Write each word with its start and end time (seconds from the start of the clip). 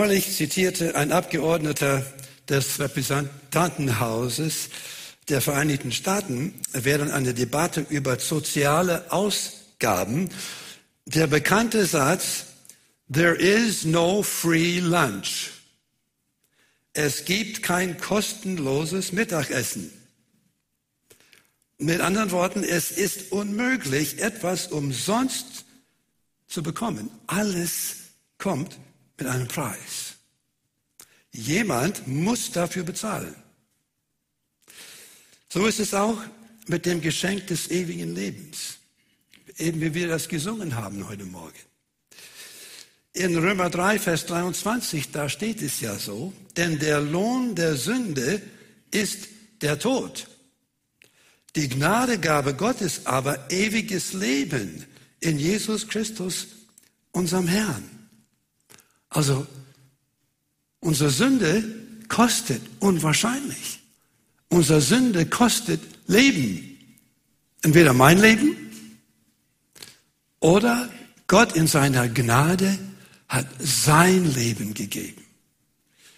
Neulich 0.00 0.34
zitierte 0.34 0.94
ein 0.94 1.12
Abgeordneter 1.12 2.02
des 2.48 2.80
Repräsentantenhauses 2.80 4.70
der 5.28 5.42
Vereinigten 5.42 5.92
Staaten 5.92 6.54
während 6.72 7.10
einer 7.10 7.34
Debatte 7.34 7.84
über 7.90 8.18
soziale 8.18 9.12
Ausgaben 9.12 10.30
der 11.04 11.26
bekannte 11.26 11.84
Satz, 11.84 12.46
There 13.12 13.34
is 13.34 13.84
no 13.84 14.22
free 14.22 14.80
lunch. 14.80 15.50
Es 16.94 17.26
gibt 17.26 17.62
kein 17.62 17.98
kostenloses 17.98 19.12
Mittagessen. 19.12 19.92
Mit 21.76 22.00
anderen 22.00 22.30
Worten, 22.30 22.64
es 22.64 22.90
ist 22.90 23.32
unmöglich, 23.32 24.22
etwas 24.22 24.68
umsonst 24.68 25.66
zu 26.46 26.62
bekommen. 26.62 27.10
Alles 27.26 27.96
kommt 28.38 28.78
mit 29.20 29.28
einem 29.28 29.46
Preis. 29.46 30.16
Jemand 31.32 32.08
muss 32.08 32.50
dafür 32.50 32.82
bezahlen. 32.82 33.34
So 35.48 35.66
ist 35.66 35.78
es 35.78 35.94
auch 35.94 36.18
mit 36.66 36.86
dem 36.86 37.00
Geschenk 37.00 37.46
des 37.46 37.70
ewigen 37.70 38.14
Lebens. 38.14 38.78
Eben 39.58 39.80
wie 39.80 39.94
wir 39.94 40.08
das 40.08 40.28
gesungen 40.28 40.74
haben 40.74 41.08
heute 41.08 41.24
Morgen. 41.24 41.58
In 43.12 43.36
Römer 43.36 43.68
3, 43.68 43.98
Vers 43.98 44.26
23, 44.26 45.10
da 45.10 45.28
steht 45.28 45.60
es 45.62 45.80
ja 45.80 45.98
so, 45.98 46.32
denn 46.56 46.78
der 46.78 47.00
Lohn 47.00 47.54
der 47.56 47.76
Sünde 47.76 48.40
ist 48.90 49.28
der 49.60 49.78
Tod. 49.78 50.28
Die 51.56 51.68
Gnadegabe 51.68 52.54
Gottes 52.54 53.06
aber 53.06 53.50
ewiges 53.50 54.12
Leben 54.12 54.86
in 55.18 55.38
Jesus 55.38 55.88
Christus, 55.88 56.46
unserem 57.10 57.48
Herrn. 57.48 57.99
Also, 59.10 59.46
unsere 60.80 61.10
Sünde 61.10 61.64
kostet 62.08 62.62
unwahrscheinlich. 62.78 63.80
Unsere 64.48 64.80
Sünde 64.80 65.26
kostet 65.26 65.80
Leben. 66.06 66.78
Entweder 67.62 67.92
mein 67.92 68.18
Leben 68.18 68.56
oder 70.40 70.88
Gott 71.26 71.52
in 71.52 71.66
seiner 71.66 72.08
Gnade 72.08 72.78
hat 73.28 73.46
sein 73.58 74.24
Leben 74.34 74.74
gegeben 74.74 75.22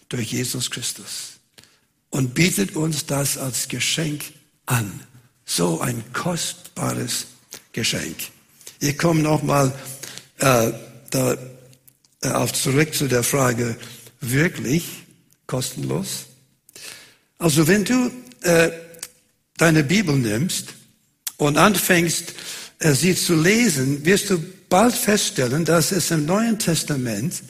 durch 0.08 0.32
Jesus 0.32 0.70
Christus 0.70 1.32
und 2.10 2.34
bietet 2.34 2.76
uns 2.76 3.06
das 3.06 3.36
als 3.36 3.68
Geschenk 3.68 4.32
an. 4.66 5.00
So 5.44 5.80
ein 5.80 6.02
kostbares 6.12 7.26
Geschenk. 7.72 8.16
Ich 8.80 8.96
komme 8.96 9.22
nochmal 9.22 9.72
äh, 10.38 10.72
da, 11.10 11.36
äh, 12.22 12.28
auf 12.28 12.52
zurück 12.52 12.94
zu 12.94 13.08
der 13.08 13.22
Frage, 13.22 13.76
wirklich 14.20 14.84
kostenlos? 15.46 16.26
Also 17.38 17.66
wenn 17.66 17.84
du 17.84 18.10
äh, 18.42 18.70
deine 19.56 19.84
Bibel 19.84 20.16
nimmst 20.16 20.74
und 21.36 21.56
anfängst, 21.58 22.34
äh, 22.78 22.92
sie 22.92 23.14
zu 23.14 23.34
lesen, 23.34 24.04
wirst 24.04 24.30
du 24.30 24.38
bald 24.68 24.94
feststellen, 24.94 25.64
dass 25.64 25.92
es 25.92 26.10
im 26.10 26.24
Neuen 26.24 26.58
Testament 26.58 27.42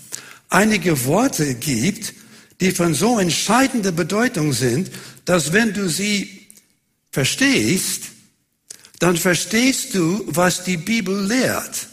einige 0.48 1.04
Worte 1.04 1.54
gibt, 1.54 2.14
die 2.60 2.72
von 2.72 2.94
so 2.94 3.18
entscheidender 3.18 3.92
Bedeutung 3.92 4.52
sind, 4.52 4.90
dass 5.24 5.52
wenn 5.52 5.72
du 5.72 5.88
sie 5.88 6.48
verstehst, 7.10 8.04
dann 8.98 9.16
verstehst 9.16 9.94
du, 9.94 10.24
was 10.26 10.64
die 10.64 10.76
Bibel 10.76 11.26
lehrt. 11.26 11.88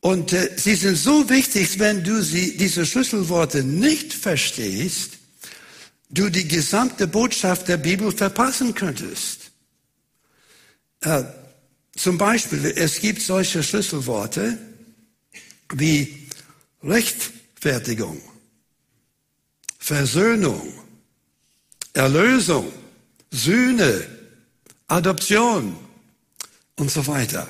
Und 0.00 0.32
äh, 0.32 0.50
sie 0.56 0.74
sind 0.74 0.96
so 0.96 1.28
wichtig, 1.28 1.78
wenn 1.78 2.04
du 2.04 2.22
sie, 2.22 2.56
diese 2.56 2.86
Schlüsselworte 2.86 3.64
nicht 3.64 4.12
verstehst, 4.12 5.12
du 6.10 6.28
die 6.28 6.46
gesamte 6.46 7.06
Botschaft 7.06 7.68
der 7.68 7.76
Bibel 7.76 8.12
verpassen 8.12 8.74
könntest. 8.74 9.50
Äh, 11.00 11.24
zum 11.96 12.18
Beispiel, 12.18 12.74
es 12.76 13.00
gibt 13.00 13.22
solche 13.22 13.62
Schlüsselworte 13.62 14.58
wie 15.74 16.28
Rechtfertigung, 16.82 18.20
Versöhnung, 19.78 20.72
Erlösung, 21.94 22.70
Sühne, 23.30 24.06
Adoption 24.88 25.76
und 26.76 26.90
so 26.90 27.06
weiter. 27.06 27.48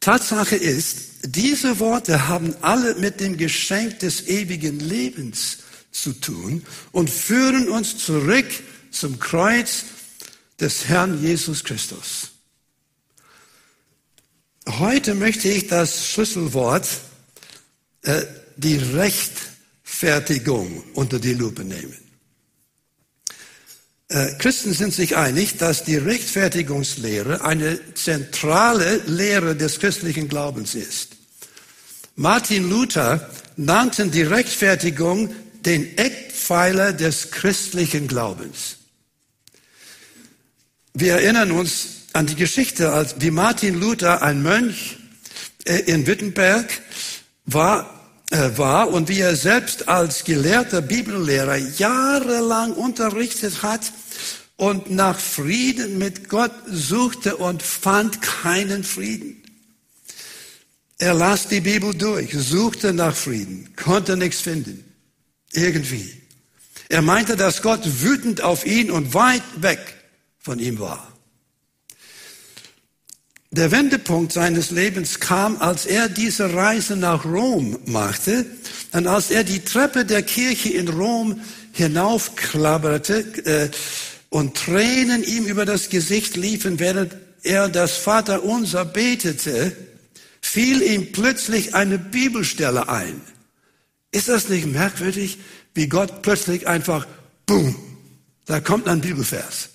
Tatsache 0.00 0.56
ist, 0.56 1.15
diese 1.26 1.78
Worte 1.78 2.28
haben 2.28 2.54
alle 2.60 2.94
mit 2.96 3.20
dem 3.20 3.36
Geschenk 3.36 3.98
des 4.00 4.28
ewigen 4.28 4.80
Lebens 4.80 5.58
zu 5.90 6.12
tun 6.12 6.64
und 6.92 7.10
führen 7.10 7.68
uns 7.68 7.98
zurück 7.98 8.46
zum 8.90 9.18
Kreuz 9.18 9.84
des 10.60 10.88
Herrn 10.88 11.22
Jesus 11.22 11.64
Christus. 11.64 12.32
Heute 14.68 15.14
möchte 15.14 15.48
ich 15.48 15.68
das 15.68 16.08
Schlüsselwort, 16.08 16.88
äh, 18.02 18.22
die 18.56 18.76
Rechtfertigung 18.76 20.82
unter 20.94 21.18
die 21.18 21.34
Lupe 21.34 21.64
nehmen. 21.64 21.96
Äh, 24.08 24.34
Christen 24.38 24.72
sind 24.72 24.94
sich 24.94 25.16
einig, 25.16 25.58
dass 25.58 25.84
die 25.84 25.96
Rechtfertigungslehre 25.96 27.44
eine 27.44 27.94
zentrale 27.94 28.98
Lehre 29.06 29.56
des 29.56 29.80
christlichen 29.80 30.28
Glaubens 30.28 30.74
ist. 30.74 31.15
Martin 32.18 32.70
Luther 32.70 33.28
nannte 33.58 34.06
die 34.08 34.22
Rechtfertigung 34.22 35.34
den 35.66 35.98
Eckpfeiler 35.98 36.94
des 36.94 37.30
christlichen 37.30 38.08
Glaubens. 38.08 38.78
Wir 40.94 41.12
erinnern 41.12 41.50
uns 41.50 42.06
an 42.14 42.24
die 42.24 42.34
Geschichte, 42.34 42.90
als 42.92 43.16
wie 43.18 43.30
Martin 43.30 43.78
Luther, 43.78 44.22
ein 44.22 44.42
Mönch 44.42 44.96
äh, 45.66 45.80
in 45.80 46.06
Wittenberg, 46.06 46.80
war, 47.44 48.00
äh, 48.30 48.48
war 48.56 48.88
und 48.88 49.10
wie 49.10 49.20
er 49.20 49.36
selbst 49.36 49.86
als 49.86 50.24
gelehrter 50.24 50.80
Bibellehrer 50.80 51.56
jahrelang 51.56 52.72
unterrichtet 52.72 53.62
hat 53.62 53.92
und 54.56 54.90
nach 54.90 55.18
Frieden 55.18 55.98
mit 55.98 56.30
Gott 56.30 56.52
suchte 56.66 57.36
und 57.36 57.62
fand 57.62 58.22
keinen 58.22 58.84
Frieden. 58.84 59.42
Er 60.98 61.12
las 61.14 61.48
die 61.48 61.60
Bibel 61.60 61.94
durch, 61.94 62.32
suchte 62.32 62.92
nach 62.92 63.14
Frieden, 63.14 63.68
konnte 63.76 64.16
nichts 64.16 64.40
finden. 64.40 64.82
Irgendwie. 65.52 66.22
Er 66.88 67.02
meinte, 67.02 67.36
dass 67.36 67.62
Gott 67.62 67.82
wütend 68.02 68.40
auf 68.40 68.64
ihn 68.64 68.90
und 68.90 69.12
weit 69.12 69.42
weg 69.56 69.80
von 70.38 70.58
ihm 70.58 70.78
war. 70.78 71.12
Der 73.50 73.70
Wendepunkt 73.70 74.32
seines 74.32 74.70
Lebens 74.70 75.20
kam, 75.20 75.60
als 75.60 75.86
er 75.86 76.08
diese 76.08 76.52
Reise 76.54 76.96
nach 76.96 77.24
Rom 77.24 77.78
machte 77.86 78.44
und 78.92 79.06
als 79.06 79.30
er 79.30 79.44
die 79.44 79.60
Treppe 79.60 80.04
der 80.04 80.22
Kirche 80.22 80.70
in 80.70 80.88
Rom 80.88 81.40
hinaufklapperte 81.72 83.18
äh, 83.44 83.70
und 84.30 84.56
Tränen 84.56 85.22
ihm 85.24 85.46
über 85.46 85.64
das 85.64 85.88
Gesicht 85.88 86.36
liefen, 86.36 86.78
während 86.78 87.16
er 87.42 87.68
das 87.68 87.96
Vaterunser 87.96 88.84
betete, 88.84 89.76
fiel 90.40 90.82
ihm 90.82 91.12
plötzlich 91.12 91.74
eine 91.74 91.98
Bibelstelle 91.98 92.88
ein. 92.88 93.20
Ist 94.12 94.28
das 94.28 94.48
nicht 94.48 94.66
merkwürdig, 94.66 95.38
wie 95.74 95.88
Gott 95.88 96.22
plötzlich 96.22 96.66
einfach, 96.66 97.06
boom, 97.46 97.76
da 98.46 98.60
kommt 98.60 98.88
ein 98.88 99.00
Bibelvers. 99.00 99.70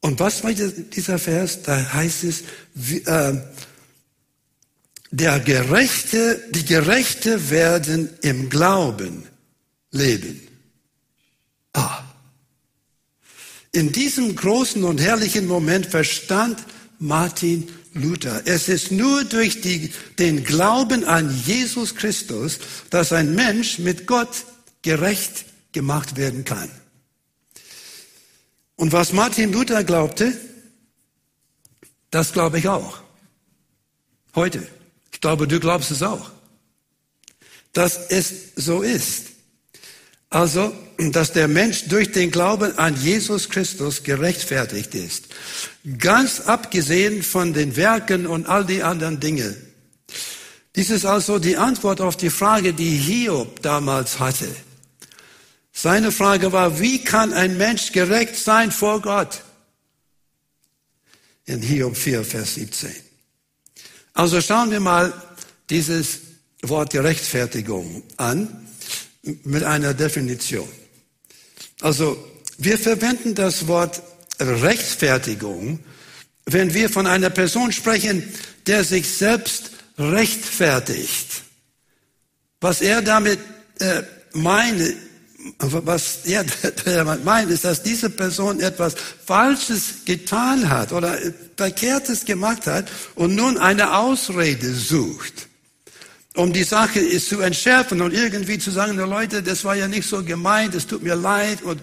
Und 0.00 0.18
was 0.20 0.42
war 0.44 0.52
dieser 0.52 1.18
Vers? 1.18 1.62
Da 1.62 1.92
heißt 1.92 2.24
es, 2.24 2.42
äh, 3.06 3.34
der 5.10 5.40
Gerechte, 5.40 6.42
die 6.50 6.64
Gerechte 6.64 7.50
werden 7.50 8.10
im 8.22 8.48
Glauben 8.48 9.24
leben. 9.90 10.40
Ah. 11.72 12.04
In 13.72 13.92
diesem 13.92 14.34
großen 14.34 14.82
und 14.84 15.00
herrlichen 15.00 15.46
Moment 15.46 15.86
verstand 15.86 16.58
Martin 17.00 17.68
Luther. 17.94 18.42
Es 18.44 18.68
ist 18.68 18.92
nur 18.92 19.24
durch 19.24 19.62
die, 19.62 19.90
den 20.18 20.44
Glauben 20.44 21.04
an 21.04 21.34
Jesus 21.44 21.96
Christus, 21.96 22.58
dass 22.90 23.12
ein 23.12 23.34
Mensch 23.34 23.78
mit 23.78 24.06
Gott 24.06 24.44
gerecht 24.82 25.46
gemacht 25.72 26.16
werden 26.16 26.44
kann. 26.44 26.70
Und 28.76 28.92
was 28.92 29.12
Martin 29.12 29.52
Luther 29.52 29.82
glaubte, 29.82 30.38
das 32.10 32.32
glaube 32.32 32.58
ich 32.58 32.68
auch. 32.68 33.00
Heute. 34.34 34.66
Ich 35.12 35.20
glaube, 35.20 35.48
du 35.48 35.58
glaubst 35.58 35.90
es 35.90 36.02
auch. 36.02 36.30
Dass 37.72 38.10
es 38.10 38.54
so 38.56 38.82
ist. 38.82 39.29
Also, 40.30 40.72
dass 40.96 41.32
der 41.32 41.48
Mensch 41.48 41.88
durch 41.88 42.12
den 42.12 42.30
Glauben 42.30 42.78
an 42.78 42.94
Jesus 43.02 43.48
Christus 43.48 44.04
gerechtfertigt 44.04 44.94
ist. 44.94 45.24
Ganz 45.98 46.40
abgesehen 46.40 47.24
von 47.24 47.52
den 47.52 47.74
Werken 47.74 48.28
und 48.28 48.46
all 48.48 48.64
die 48.64 48.84
anderen 48.84 49.18
Dinge. 49.18 49.56
Dies 50.76 50.90
ist 50.90 51.04
also 51.04 51.40
die 51.40 51.56
Antwort 51.56 52.00
auf 52.00 52.16
die 52.16 52.30
Frage, 52.30 52.72
die 52.72 52.96
Hiob 52.96 53.60
damals 53.62 54.20
hatte. 54.20 54.48
Seine 55.72 56.12
Frage 56.12 56.52
war, 56.52 56.78
wie 56.78 57.02
kann 57.02 57.32
ein 57.32 57.56
Mensch 57.56 57.90
gerecht 57.90 58.36
sein 58.36 58.70
vor 58.70 59.02
Gott? 59.02 59.42
In 61.44 61.60
Hiob 61.60 61.96
4, 61.96 62.22
Vers 62.22 62.54
17. 62.54 62.94
Also 64.12 64.40
schauen 64.40 64.70
wir 64.70 64.80
mal 64.80 65.12
dieses 65.70 66.20
Wort 66.62 66.94
Rechtfertigung 66.94 68.04
an 68.16 68.68
mit 69.44 69.64
einer 69.64 69.94
Definition. 69.94 70.68
Also 71.80 72.22
wir 72.58 72.78
verwenden 72.78 73.34
das 73.34 73.66
Wort 73.68 74.02
Rechtfertigung, 74.38 75.80
wenn 76.46 76.74
wir 76.74 76.90
von 76.90 77.06
einer 77.06 77.30
Person 77.30 77.72
sprechen, 77.72 78.22
der 78.66 78.84
sich 78.84 79.08
selbst 79.08 79.70
rechtfertigt. 79.98 81.42
Was 82.60 82.80
er 82.80 83.02
damit 83.02 83.38
äh, 83.78 84.02
meine, 84.32 84.94
was 85.58 86.26
er 86.26 86.44
damit 86.84 87.24
meint, 87.24 87.50
ist, 87.50 87.64
dass 87.64 87.82
diese 87.82 88.10
Person 88.10 88.60
etwas 88.60 88.94
Falsches 89.26 90.04
getan 90.04 90.68
hat 90.68 90.92
oder 90.92 91.18
Verkehrtes 91.56 92.24
gemacht 92.24 92.66
hat 92.66 92.90
und 93.14 93.34
nun 93.34 93.58
eine 93.58 93.96
Ausrede 93.96 94.74
sucht 94.74 95.49
um 96.40 96.52
die 96.52 96.64
Sache 96.64 97.00
ist 97.00 97.28
zu 97.28 97.40
entschärfen 97.40 98.00
und 98.00 98.14
irgendwie 98.14 98.58
zu 98.58 98.70
sagen, 98.70 98.96
Leute, 98.96 99.42
das 99.42 99.62
war 99.64 99.76
ja 99.76 99.88
nicht 99.88 100.08
so 100.08 100.24
gemeint, 100.24 100.74
es 100.74 100.86
tut 100.86 101.02
mir 101.02 101.14
leid 101.14 101.62
und 101.62 101.80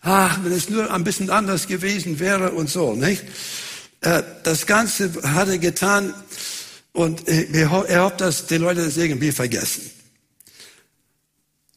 ach, 0.00 0.38
wenn 0.42 0.52
es 0.52 0.70
nur 0.70 0.92
ein 0.92 1.04
bisschen 1.04 1.28
anders 1.28 1.66
gewesen 1.66 2.18
wäre 2.18 2.52
und 2.52 2.70
so, 2.70 2.94
nicht? 2.94 3.24
Äh, 4.00 4.22
das 4.44 4.66
Ganze 4.66 5.10
hat 5.34 5.48
er 5.48 5.58
getan 5.58 6.14
und 6.92 7.28
er 7.28 7.70
hofft, 7.70 8.20
dass 8.20 8.46
die 8.46 8.56
Leute 8.56 8.84
das 8.84 8.96
irgendwie 8.96 9.30
vergessen. 9.30 9.90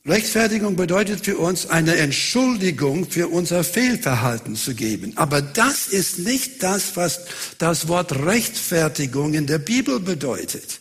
Rechtfertigung 0.05 0.75
bedeutet 0.75 1.23
für 1.23 1.37
uns 1.37 1.69
eine 1.69 1.97
Entschuldigung 1.97 3.07
für 3.07 3.27
unser 3.27 3.63
Fehlverhalten 3.63 4.55
zu 4.55 4.73
geben. 4.73 5.13
Aber 5.15 5.43
das 5.43 5.87
ist 5.87 6.17
nicht 6.17 6.63
das, 6.63 6.95
was 6.95 7.19
das 7.59 7.87
Wort 7.87 8.11
Rechtfertigung 8.25 9.35
in 9.35 9.45
der 9.45 9.59
Bibel 9.59 9.99
bedeutet. 9.99 10.80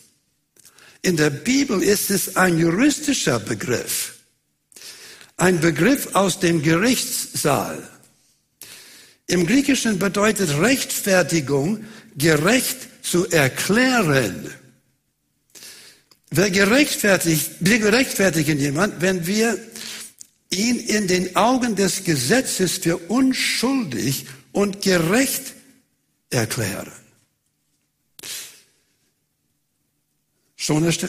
In 1.01 1.17
der 1.17 1.31
Bibel 1.31 1.81
ist 1.81 2.11
es 2.11 2.35
ein 2.35 2.57
juristischer 2.59 3.39
Begriff, 3.39 4.19
ein 5.37 5.59
Begriff 5.59 6.13
aus 6.13 6.39
dem 6.39 6.61
Gerichtssaal. 6.61 7.81
Im 9.25 9.47
Griechischen 9.47 9.97
bedeutet 9.97 10.59
Rechtfertigung 10.59 11.85
gerecht 12.15 12.77
zu 13.01 13.27
erklären. 13.29 14.53
Wir, 16.29 16.51
gerechtfertigt, 16.51 17.51
wir 17.59 17.79
gerechtfertigen 17.79 18.59
jemand, 18.59 19.01
wenn 19.01 19.25
wir 19.25 19.57
ihn 20.51 20.79
in 20.79 21.07
den 21.07 21.35
Augen 21.35 21.75
des 21.75 22.03
Gesetzes 22.03 22.77
für 22.77 22.97
unschuldig 22.97 24.27
und 24.51 24.81
gerecht 24.81 25.53
erklären. 26.29 26.91
Schon 30.61 30.85
ist, 30.85 31.07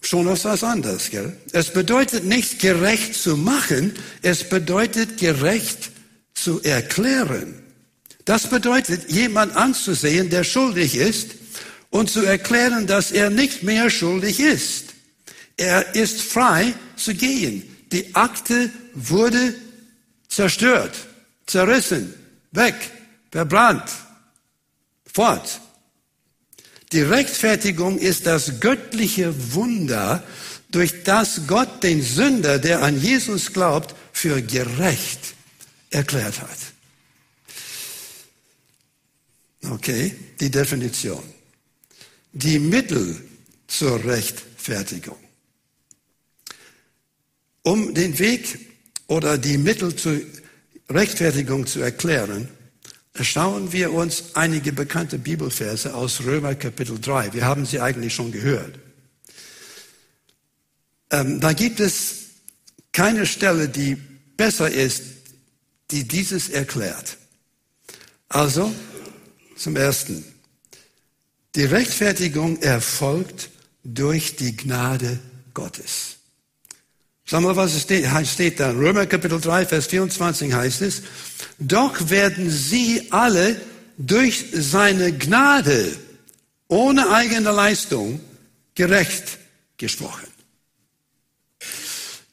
schon 0.00 0.26
ist 0.28 0.46
das 0.46 0.64
anders, 0.64 1.10
gell? 1.10 1.36
Es 1.52 1.70
bedeutet 1.70 2.24
nicht 2.24 2.58
gerecht 2.58 3.14
zu 3.14 3.36
machen, 3.36 3.92
es 4.22 4.48
bedeutet 4.48 5.18
gerecht 5.18 5.90
zu 6.32 6.62
erklären. 6.62 7.62
Das 8.24 8.48
bedeutet, 8.48 9.10
jemand 9.10 9.56
anzusehen, 9.56 10.30
der 10.30 10.42
schuldig 10.42 10.96
ist 10.96 11.32
und 11.90 12.08
zu 12.08 12.22
erklären, 12.24 12.86
dass 12.86 13.12
er 13.12 13.28
nicht 13.28 13.62
mehr 13.62 13.90
schuldig 13.90 14.40
ist. 14.40 14.94
Er 15.58 15.94
ist 15.94 16.22
frei 16.22 16.72
zu 16.96 17.12
gehen. 17.14 17.62
Die 17.92 18.14
Akte 18.14 18.70
wurde 18.94 19.54
zerstört, 20.28 20.96
zerrissen, 21.46 22.14
weg, 22.52 22.74
verbrannt, 23.30 23.90
fort. 25.12 25.60
Die 26.94 27.02
Rechtfertigung 27.02 27.98
ist 27.98 28.24
das 28.24 28.60
göttliche 28.60 29.52
Wunder, 29.52 30.22
durch 30.70 31.02
das 31.02 31.48
Gott 31.48 31.82
den 31.82 32.00
Sünder, 32.00 32.60
der 32.60 32.82
an 32.82 33.00
Jesus 33.00 33.52
glaubt, 33.52 33.96
für 34.12 34.40
gerecht 34.40 35.34
erklärt 35.90 36.40
hat. 36.40 36.58
Okay, 39.68 40.14
die 40.38 40.52
Definition. 40.52 41.24
Die 42.32 42.60
Mittel 42.60 43.20
zur 43.66 44.04
Rechtfertigung. 44.04 45.18
Um 47.62 47.92
den 47.92 48.16
Weg 48.20 48.70
oder 49.08 49.36
die 49.36 49.58
Mittel 49.58 49.96
zur 49.96 50.20
Rechtfertigung 50.88 51.66
zu 51.66 51.80
erklären, 51.80 52.48
schauen 53.20 53.72
wir 53.72 53.92
uns 53.92 54.34
einige 54.34 54.72
bekannte 54.72 55.18
Bibelverse 55.18 55.94
aus 55.94 56.22
Römer 56.22 56.54
Kapitel 56.56 56.98
3. 57.00 57.32
Wir 57.32 57.44
haben 57.44 57.64
sie 57.64 57.80
eigentlich 57.80 58.14
schon 58.14 58.32
gehört. 58.32 58.78
Ähm, 61.10 61.40
da 61.40 61.52
gibt 61.52 61.78
es 61.78 62.16
keine 62.90 63.26
Stelle, 63.26 63.68
die 63.68 63.96
besser 64.36 64.70
ist, 64.70 65.02
die 65.90 66.08
dieses 66.08 66.48
erklärt. 66.48 67.18
Also, 68.28 68.74
zum 69.56 69.76
Ersten, 69.76 70.24
die 71.54 71.64
Rechtfertigung 71.64 72.60
erfolgt 72.62 73.50
durch 73.84 74.34
die 74.34 74.56
Gnade 74.56 75.20
Gottes. 75.52 76.13
Schau 77.26 77.40
mal, 77.40 77.56
was 77.56 77.80
steht, 77.80 78.06
steht 78.26 78.60
da. 78.60 78.70
Römer 78.70 79.06
Kapitel 79.06 79.40
3, 79.40 79.64
Vers 79.66 79.86
24 79.86 80.52
heißt 80.52 80.82
es, 80.82 81.02
doch 81.58 82.10
werden 82.10 82.50
sie 82.50 83.08
alle 83.10 83.60
durch 83.96 84.44
seine 84.52 85.12
Gnade 85.16 85.96
ohne 86.68 87.10
eigene 87.10 87.50
Leistung 87.50 88.20
gerecht 88.74 89.38
gesprochen. 89.78 90.28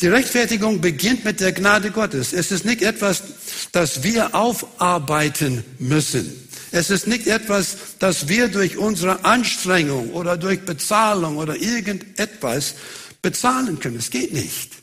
Die 0.02 0.08
Rechtfertigung 0.08 0.82
beginnt 0.82 1.24
mit 1.24 1.40
der 1.40 1.54
Gnade 1.54 1.92
Gottes. 1.92 2.34
Es 2.34 2.52
ist 2.52 2.66
nicht 2.66 2.82
etwas, 2.82 3.24
das 3.72 4.04
wir 4.04 4.34
aufarbeiten 4.34 5.64
müssen. 5.78 6.50
Es 6.72 6.90
ist 6.90 7.06
nicht 7.06 7.28
etwas, 7.28 7.78
das 8.00 8.28
wir 8.28 8.48
durch 8.48 8.78
unsere 8.78 9.24
Anstrengung 9.24 10.12
oder 10.12 10.38
durch 10.38 10.62
Bezahlung 10.62 11.38
oder 11.38 11.56
irgendetwas 11.56 12.76
bezahlen 13.22 13.80
können. 13.80 13.98
Es 13.98 14.10
geht 14.10 14.34
nicht. 14.34 14.81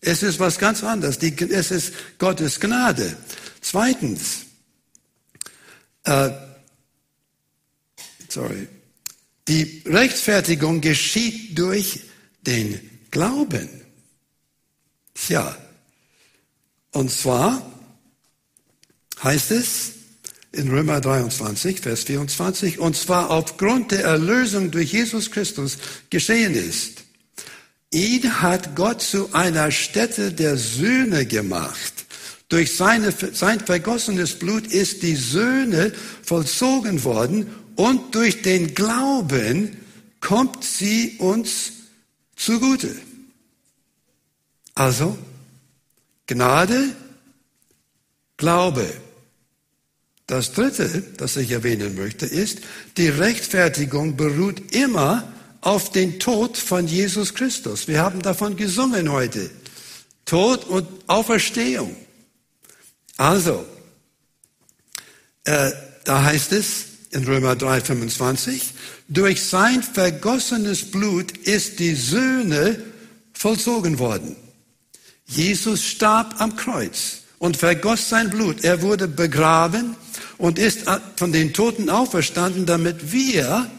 Es 0.00 0.22
ist 0.22 0.38
was 0.38 0.58
ganz 0.58 0.84
anderes. 0.84 1.18
Die, 1.18 1.34
es 1.50 1.70
ist 1.70 1.92
Gottes 2.18 2.60
Gnade. 2.60 3.16
Zweitens, 3.60 4.46
äh, 6.04 6.30
sorry, 8.28 8.68
die 9.48 9.82
Rechtfertigung 9.86 10.80
geschieht 10.80 11.58
durch 11.58 12.02
den 12.42 12.80
Glauben. 13.10 13.68
Tja, 15.14 15.56
und 16.92 17.10
zwar 17.10 17.60
heißt 19.22 19.50
es 19.50 19.92
in 20.52 20.68
Römer 20.68 21.00
23, 21.00 21.80
Vers 21.80 22.04
24, 22.04 22.78
und 22.78 22.96
zwar 22.96 23.30
aufgrund 23.30 23.90
der 23.90 24.04
Erlösung 24.04 24.70
durch 24.70 24.92
Jesus 24.92 25.30
Christus 25.30 25.78
geschehen 26.10 26.54
ist. 26.54 26.97
Ihn 27.90 28.42
hat 28.42 28.76
Gott 28.76 29.00
zu 29.00 29.32
einer 29.32 29.70
Stätte 29.70 30.32
der 30.32 30.56
Söhne 30.56 31.24
gemacht. 31.24 32.06
Durch 32.48 32.76
seine, 32.76 33.12
sein 33.12 33.60
vergossenes 33.60 34.38
Blut 34.38 34.66
ist 34.66 35.02
die 35.02 35.16
Söhne 35.16 35.92
vollzogen 36.22 37.04
worden 37.04 37.46
und 37.76 38.14
durch 38.14 38.42
den 38.42 38.74
Glauben 38.74 39.76
kommt 40.20 40.64
sie 40.64 41.16
uns 41.18 41.72
zugute. 42.36 42.94
Also, 44.74 45.18
Gnade, 46.26 46.94
Glaube. 48.36 48.86
Das 50.26 50.52
dritte, 50.52 51.02
das 51.16 51.36
ich 51.36 51.50
erwähnen 51.50 51.94
möchte, 51.94 52.26
ist, 52.26 52.58
die 52.98 53.08
Rechtfertigung 53.08 54.16
beruht 54.16 54.74
immer 54.74 55.32
auf 55.60 55.90
den 55.90 56.18
Tod 56.20 56.56
von 56.56 56.86
Jesus 56.86 57.34
Christus. 57.34 57.88
Wir 57.88 58.00
haben 58.00 58.22
davon 58.22 58.56
gesungen 58.56 59.10
heute. 59.10 59.50
Tod 60.24 60.64
und 60.64 60.86
Auferstehung. 61.06 61.96
Also, 63.16 63.64
äh, 65.44 65.70
da 66.04 66.22
heißt 66.22 66.52
es 66.52 66.84
in 67.10 67.24
Römer 67.24 67.56
3, 67.56 67.80
25, 67.80 68.74
durch 69.08 69.42
sein 69.42 69.82
vergossenes 69.82 70.90
Blut 70.90 71.36
ist 71.36 71.78
die 71.78 71.94
Söhne 71.94 72.82
vollzogen 73.32 73.98
worden. 73.98 74.36
Jesus 75.26 75.84
starb 75.84 76.40
am 76.40 76.56
Kreuz 76.56 77.22
und 77.38 77.56
vergoss 77.56 78.08
sein 78.08 78.30
Blut. 78.30 78.64
Er 78.64 78.82
wurde 78.82 79.08
begraben 79.08 79.96
und 80.36 80.58
ist 80.58 80.84
von 81.16 81.32
den 81.32 81.52
Toten 81.52 81.90
auferstanden, 81.90 82.66
damit 82.66 83.12
wir 83.12 83.70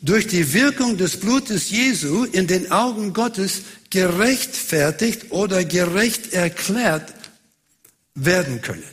durch 0.00 0.26
die 0.26 0.52
Wirkung 0.52 0.96
des 0.96 1.18
Blutes 1.18 1.70
Jesu 1.70 2.24
in 2.24 2.46
den 2.46 2.70
Augen 2.70 3.12
Gottes 3.12 3.62
gerechtfertigt 3.90 5.30
oder 5.30 5.64
gerecht 5.64 6.32
erklärt 6.32 7.14
werden 8.14 8.60
können. 8.60 8.84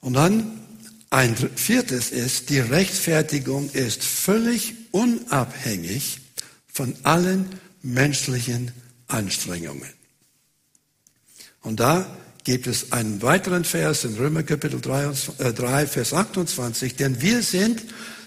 Und 0.00 0.14
dann 0.14 0.60
ein 1.10 1.36
viertes 1.36 2.10
ist, 2.10 2.50
die 2.50 2.60
Rechtfertigung 2.60 3.70
ist 3.70 4.04
völlig 4.04 4.74
unabhängig 4.92 6.20
von 6.66 6.94
allen 7.02 7.48
menschlichen 7.82 8.72
Anstrengungen. 9.08 9.92
Und 11.62 11.80
da 11.80 12.16
gibt 12.48 12.66
es 12.66 12.92
einen 12.92 13.20
weiteren 13.20 13.62
Vers 13.62 14.04
in 14.04 14.14
Römer 14.14 14.42
Kapitel 14.42 14.80
3, 14.80 15.12
3, 15.52 15.86
Vers 15.86 16.14
28, 16.14 16.96
denn 16.96 17.20
wir 17.20 17.42
sind 17.42 17.82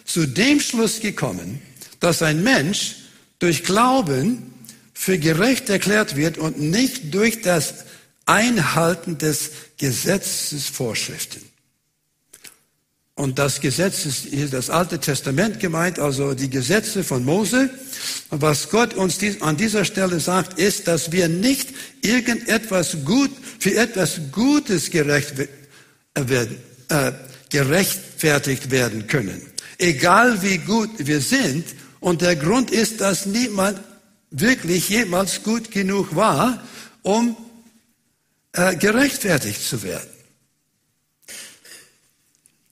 zu 0.06 0.28
dem 0.28 0.60
Schluss 0.60 1.00
gekommen, 1.00 1.60
dass 2.00 2.22
ein 2.22 2.44
Mensch 2.44 2.98
durch 3.40 3.64
Glauben 3.64 4.54
für 4.94 5.18
gerecht 5.18 5.72
erklärt 5.72 6.18
wird 6.18 6.38
und 6.38 6.60
nicht 6.60 7.16
durch 7.16 7.42
das 7.42 7.86
Einhalten 8.28 9.18
des 9.18 9.54
Gesetzes 9.80 10.68
Vorschriften. 10.68 11.42
Und 13.16 13.38
das 13.38 13.60
Gesetz 13.60 14.06
ist 14.06 14.26
hier 14.30 14.48
das 14.48 14.70
Alte 14.70 15.00
Testament 15.00 15.60
gemeint, 15.60 16.00
also 16.00 16.34
die 16.34 16.50
Gesetze 16.50 17.04
von 17.04 17.26
Mose. 17.26 17.70
Und 18.30 18.42
was 18.42 18.70
Gott 18.70 18.94
uns 18.94 19.20
an 19.42 19.58
dieser 19.58 19.86
Stelle 19.86 20.20
sagt, 20.20 20.58
ist, 20.58 20.88
dass 20.88 21.12
wir 21.12 21.28
nicht 21.28 21.70
irgendetwas 22.02 22.98
gut, 23.06 23.32
für 23.60 23.76
etwas 23.76 24.20
Gutes 24.32 24.90
gerecht 24.90 25.34
werden, 26.16 26.58
äh, 26.90 27.12
gerechtfertigt 27.50 28.72
werden 28.72 29.08
können. 29.08 29.42
Egal 29.78 30.42
wie 30.42 30.58
gut 30.60 30.90
wir 30.98 31.22
sind. 31.22 31.66
Und 32.00 32.22
der 32.22 32.36
Grund 32.36 32.72
ist, 32.72 33.02
dass 33.02 33.26
niemand 33.26 33.80
wirklich 34.32 34.90
jemals 34.90 35.44
gut 35.44 35.70
genug 35.70 36.16
war, 36.16 36.64
um 37.04 37.36
äh, 38.54 38.76
gerechtfertigt 38.76 39.62
zu 39.62 39.84
werden. 39.84 40.10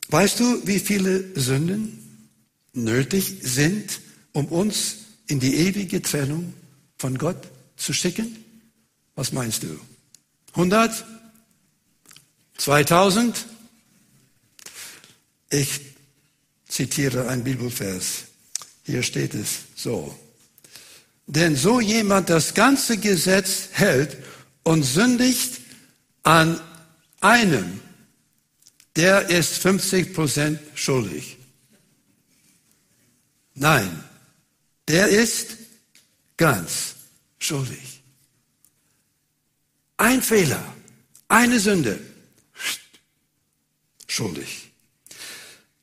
Weißt 0.09 0.39
du, 0.39 0.65
wie 0.65 0.79
viele 0.79 1.39
Sünden 1.39 2.27
nötig 2.73 3.37
sind, 3.43 4.01
um 4.33 4.47
uns 4.47 4.95
in 5.27 5.39
die 5.39 5.55
ewige 5.55 6.01
Trennung 6.01 6.53
von 6.97 7.17
Gott 7.17 7.47
zu 7.77 7.93
schicken? 7.93 8.43
Was 9.15 9.31
meinst 9.31 9.63
du? 9.63 9.79
100? 10.53 11.05
2000? 12.57 13.45
Ich 15.51 15.79
zitiere 16.67 17.27
ein 17.27 17.43
Bibelvers. 17.43 18.25
Hier 18.83 19.03
steht 19.03 19.35
es 19.35 19.59
so. 19.75 20.17
Denn 21.27 21.55
so 21.55 21.79
jemand 21.79 22.31
das 22.31 22.55
ganze 22.55 22.97
Gesetz 22.97 23.69
hält 23.73 24.17
und 24.63 24.81
sündigt 24.81 25.61
an 26.23 26.59
einem 27.21 27.79
der 28.99 29.29
ist 29.29 29.59
50 29.59 30.13
Prozent 30.13 30.59
schuldig. 30.75 31.37
Nein, 33.53 34.03
der 34.89 35.07
ist 35.07 35.55
ganz 36.35 36.95
schuldig. 37.39 38.01
Ein 39.95 40.21
Fehler, 40.21 40.61
eine 41.29 41.61
Sünde, 41.61 41.97
schuldig. 44.05 44.69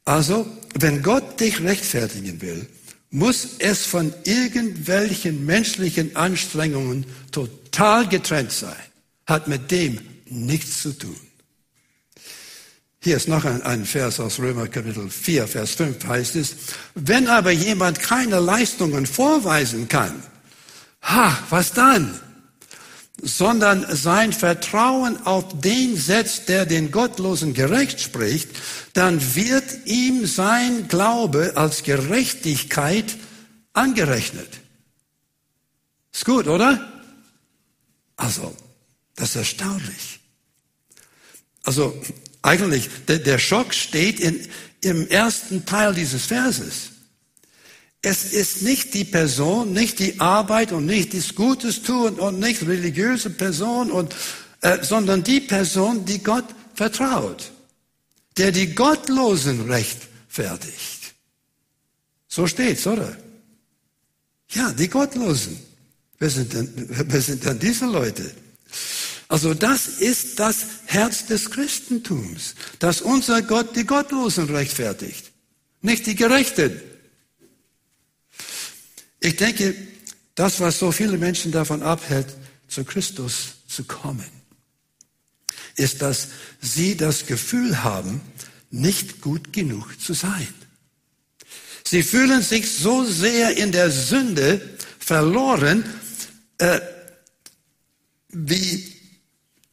Also, 0.05 0.47
wenn 0.75 1.03
Gott 1.03 1.41
dich 1.41 1.63
rechtfertigen 1.63 2.43
will, 2.43 2.69
muss 3.09 3.57
es 3.61 3.87
von 3.87 4.13
irgendwelchen 4.25 5.47
menschlichen 5.47 6.15
Anstrengungen 6.17 7.07
total 7.33 8.07
getrennt 8.09 8.53
sein. 8.53 8.77
Hat 9.27 9.49
mit 9.49 9.71
dem 9.71 10.01
nichts 10.27 10.83
zu 10.83 10.93
tun. 10.93 11.17
Hier 13.07 13.19
ist 13.19 13.29
noch 13.29 13.45
ein, 13.45 13.63
ein, 13.63 13.85
Vers 13.85 14.19
aus 14.19 14.41
Römer 14.41 14.67
Kapitel 14.67 15.09
4, 15.09 15.47
Vers 15.47 15.75
5 15.75 16.05
heißt 16.09 16.35
es, 16.35 16.57
wenn 16.97 17.29
aber 17.29 17.53
jemand 17.53 18.01
keine 18.01 18.41
Leistungen 18.41 19.07
vorweisen 19.07 19.87
kann, 19.87 20.21
ha, 21.03 21.39
was 21.49 21.73
dann? 21.73 22.21
Sondern 23.23 23.87
sein 23.95 24.33
Vertrauen 24.33 25.25
auf 25.25 25.61
den 25.61 25.97
setzt, 25.97 26.49
der 26.49 26.67
den 26.67 26.91
Gottlosen 26.91 27.55
gerecht 27.55 28.01
spricht, 28.01 28.49
dann 28.93 29.37
wird 29.37 29.87
ihm 29.87 30.27
sein 30.27 30.89
Glaube 30.89 31.53
als 31.55 31.85
Gerechtigkeit 31.85 33.17
angerechnet. 33.73 34.49
Ist 36.13 36.25
gut, 36.25 36.49
oder? 36.49 36.93
Also, 38.17 38.53
das 39.15 39.29
ist 39.29 39.37
erstaunlich. 39.37 40.19
Also, 41.63 41.95
eigentlich, 42.47 42.89
der, 43.09 43.19
der 43.19 43.39
Schock 43.39 43.75
steht 43.75 44.21
in, 44.21 44.41
im 44.81 45.09
ersten 45.09 45.67
Teil 45.67 45.95
dieses 45.95 46.27
Verses. 46.27 46.91
Es 48.03 48.33
ist 48.33 48.63
nicht 48.63 48.95
die 48.95 49.05
Person, 49.05 49.73
nicht 49.73 49.99
die 49.99 50.21
Arbeit 50.21 50.71
und 50.71 50.87
nicht 50.87 51.13
das 51.13 51.35
Gutes 51.35 51.83
tun 51.83 52.15
und 52.21 52.39
nicht 52.39 52.63
religiöse 52.63 53.31
Person 53.31 53.91
und, 53.91 54.15
äh, 54.61 54.83
sondern 54.83 55.25
die 55.25 55.41
Person, 55.41 56.05
die 56.05 56.23
Gott 56.23 56.45
vertraut, 56.75 57.51
der 58.37 58.53
die 58.53 58.75
Gottlosen 58.75 59.63
rechtfertigt. 59.63 61.15
So 62.29 62.47
steht's, 62.47 62.87
oder? 62.87 63.17
Ja, 64.51 64.73
die 64.73 64.89
Gottlosen. 64.89 65.59
Wer 66.19 66.31
sind 66.31 66.53
denn, 66.53 66.73
wer 66.89 67.21
sind 67.21 67.45
denn 67.45 67.59
diese 67.59 67.87
Leute? 67.87 68.31
Also 69.29 69.55
das 69.55 69.89
ist 69.89 70.39
das 70.39 70.67
Herz 70.87 71.27
des 71.27 71.51
Christentums, 71.51 72.55
dass 72.79 73.01
unser 73.01 73.43
Gott 73.43 73.75
die 73.75 73.85
Gottlosen 73.85 74.47
rechtfertigt, 74.47 75.33
nicht 75.81 76.07
die 76.07 76.15
Gerechten. 76.15 76.81
Ich 79.21 79.37
denke, 79.37 79.75
das, 80.37 80.61
was 80.61 80.79
so 80.79 80.93
viele 80.93 81.19
Menschen 81.19 81.51
davon 81.51 81.83
abhält, 81.83 82.29
zu 82.69 82.85
Christus 82.85 83.55
zu 83.67 83.85
kommen, 83.85 84.31
ist, 85.75 86.03
dass 86.03 86.29
sie 86.61 86.97
das 86.97 87.27
Gefühl 87.27 87.83
haben, 87.83 88.21
nicht 88.71 89.21
gut 89.21 89.53
genug 89.53 90.01
zu 90.01 90.15
sein. 90.15 90.49
Sie 91.85 92.03
fühlen 92.03 92.43
sich 92.43 92.71
so 92.71 93.05
sehr 93.05 93.57
in 93.57 93.73
der 93.73 93.91
Sünde 93.91 94.61
verloren, 94.99 95.85
äh, 96.59 96.81
wie 98.29 98.96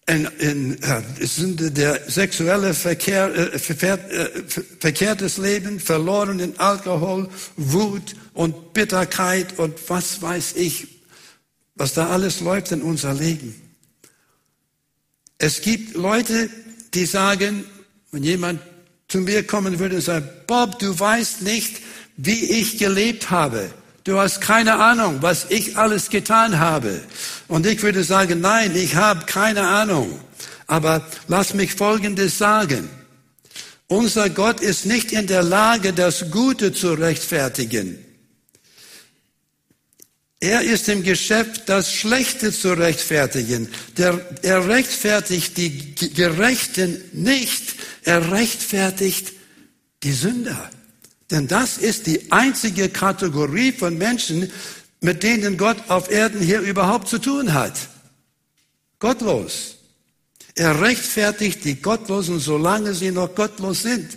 in, 0.06 0.26
in 0.40 0.84
äh, 0.84 1.02
Sünde 1.26 1.72
der 1.72 2.10
sexuelle 2.10 2.74
Verkehr, 2.74 3.34
äh, 3.34 3.60
ver, 3.60 4.00
äh, 4.12 4.44
verkehrtes 4.80 5.38
Leben, 5.38 5.80
verloren 5.80 6.40
in 6.40 6.60
Alkohol, 6.60 7.30
Wut 7.56 8.16
und 8.34 8.74
Bitterkeit 8.74 9.58
und 9.60 9.76
was 9.90 10.22
weiß 10.22 10.56
ich, 10.56 10.88
was 11.76 11.94
da 11.94 12.10
alles 12.10 12.42
läuft 12.42 12.72
in 12.72 12.82
unser 12.82 13.14
Leben. 13.14 13.56
Es 15.38 15.62
gibt 15.62 15.96
Leute, 15.96 16.50
die 16.94 17.06
sagen, 17.06 17.66
wenn 18.12 18.24
jemand 18.24 18.62
zu 19.08 19.20
mir 19.20 19.46
kommen 19.46 19.80
würde 19.80 19.96
und 19.96 20.02
sagt, 20.02 20.48
Bob, 20.48 20.80
du 20.80 20.98
weißt 20.98 21.42
nicht, 21.44 21.82
wie 22.18 22.44
ich 22.60 22.78
gelebt 22.78 23.30
habe. 23.30 23.70
Du 24.04 24.20
hast 24.20 24.42
keine 24.42 24.76
Ahnung, 24.80 25.22
was 25.22 25.46
ich 25.50 25.78
alles 25.78 26.10
getan 26.10 26.60
habe. 26.60 27.02
Und 27.48 27.66
ich 27.66 27.82
würde 27.84 28.04
sagen, 28.04 28.42
nein, 28.42 28.76
ich 28.76 28.96
habe 28.96 29.26
keine 29.26 29.66
Ahnung. 29.68 30.20
Aber 30.68 31.08
lass 31.28 31.54
mich 31.54 31.76
Folgendes 31.76 32.38
sagen. 32.38 32.90
Unser 33.88 34.30
Gott 34.30 34.60
ist 34.60 34.86
nicht 34.86 35.12
in 35.12 35.28
der 35.28 35.44
Lage, 35.44 35.94
das 35.94 36.32
Gute 36.32 36.74
zu 36.74 36.94
rechtfertigen. 36.94 38.04
Er 40.40 40.62
ist 40.62 40.90
im 40.90 41.04
Geschäft, 41.04 41.70
das 41.70 41.94
Schlechte 41.94 42.52
zu 42.52 42.74
rechtfertigen. 42.74 43.70
Der, 43.98 44.20
er 44.42 44.68
rechtfertigt 44.68 45.56
die 45.56 45.96
Gerechten 45.96 47.02
nicht. 47.14 47.76
Er 48.04 48.32
rechtfertigt 48.32 49.32
die 50.04 50.12
Sünder. 50.12 50.70
Denn 51.34 51.48
das 51.48 51.80
ist 51.80 52.06
die 52.06 52.32
einzige 52.32 52.90
Kategorie 52.90 53.72
von 53.72 53.98
Menschen, 53.98 54.52
mit 55.02 55.24
denen 55.24 55.58
Gott 55.58 55.78
auf 55.90 56.12
Erden 56.12 56.40
hier 56.40 56.60
überhaupt 56.60 57.08
zu 57.08 57.18
tun 57.18 57.56
hat. 57.56 57.74
Gottlos. 59.00 59.78
Er 60.54 60.80
rechtfertigt 60.80 61.66
die 61.66 61.82
Gottlosen, 61.82 62.40
solange 62.40 62.94
sie 62.94 63.10
noch 63.10 63.34
gottlos 63.34 63.82
sind. 63.82 64.16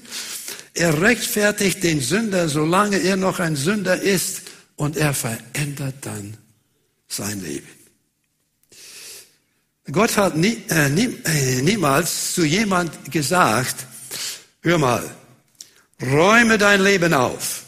Er 0.74 1.00
rechtfertigt 1.00 1.82
den 1.82 2.02
Sünder, 2.02 2.50
solange 2.50 2.98
er 2.98 3.16
noch 3.16 3.40
ein 3.40 3.56
Sünder 3.56 3.98
ist. 3.98 4.42
Und 4.76 4.98
er 4.98 5.14
verändert 5.14 5.94
dann 6.02 6.36
sein 7.08 7.42
Leben. 7.42 7.66
Gott 9.90 10.18
hat 10.18 10.36
nie, 10.36 10.62
äh, 10.68 10.90
nie, 10.90 11.16
äh, 11.24 11.62
niemals 11.62 12.34
zu 12.34 12.44
jemand 12.44 13.10
gesagt, 13.10 13.86
hör 14.60 14.76
mal, 14.76 15.16
räume 16.02 16.58
dein 16.58 16.82
Leben 16.82 17.14
auf 17.14 17.64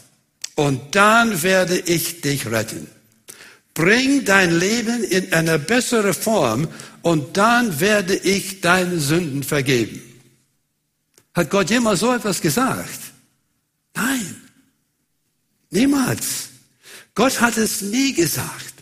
und 0.55 0.95
dann 0.95 1.41
werde 1.41 1.77
ich 1.77 2.21
dich 2.21 2.45
retten. 2.47 2.87
Bring 3.73 4.25
dein 4.25 4.57
Leben 4.57 5.03
in 5.03 5.31
eine 5.31 5.57
bessere 5.57 6.13
Form 6.13 6.67
und 7.01 7.37
dann 7.37 7.79
werde 7.79 8.15
ich 8.15 8.61
deine 8.61 8.99
Sünden 8.99 9.43
vergeben. 9.43 10.01
Hat 11.33 11.49
Gott 11.49 11.69
jemals 11.69 12.01
so 12.01 12.13
etwas 12.13 12.41
gesagt? 12.41 12.99
Nein, 13.95 14.35
niemals. 15.69 16.49
Gott 17.15 17.39
hat 17.39 17.57
es 17.57 17.81
nie 17.81 18.13
gesagt. 18.13 18.73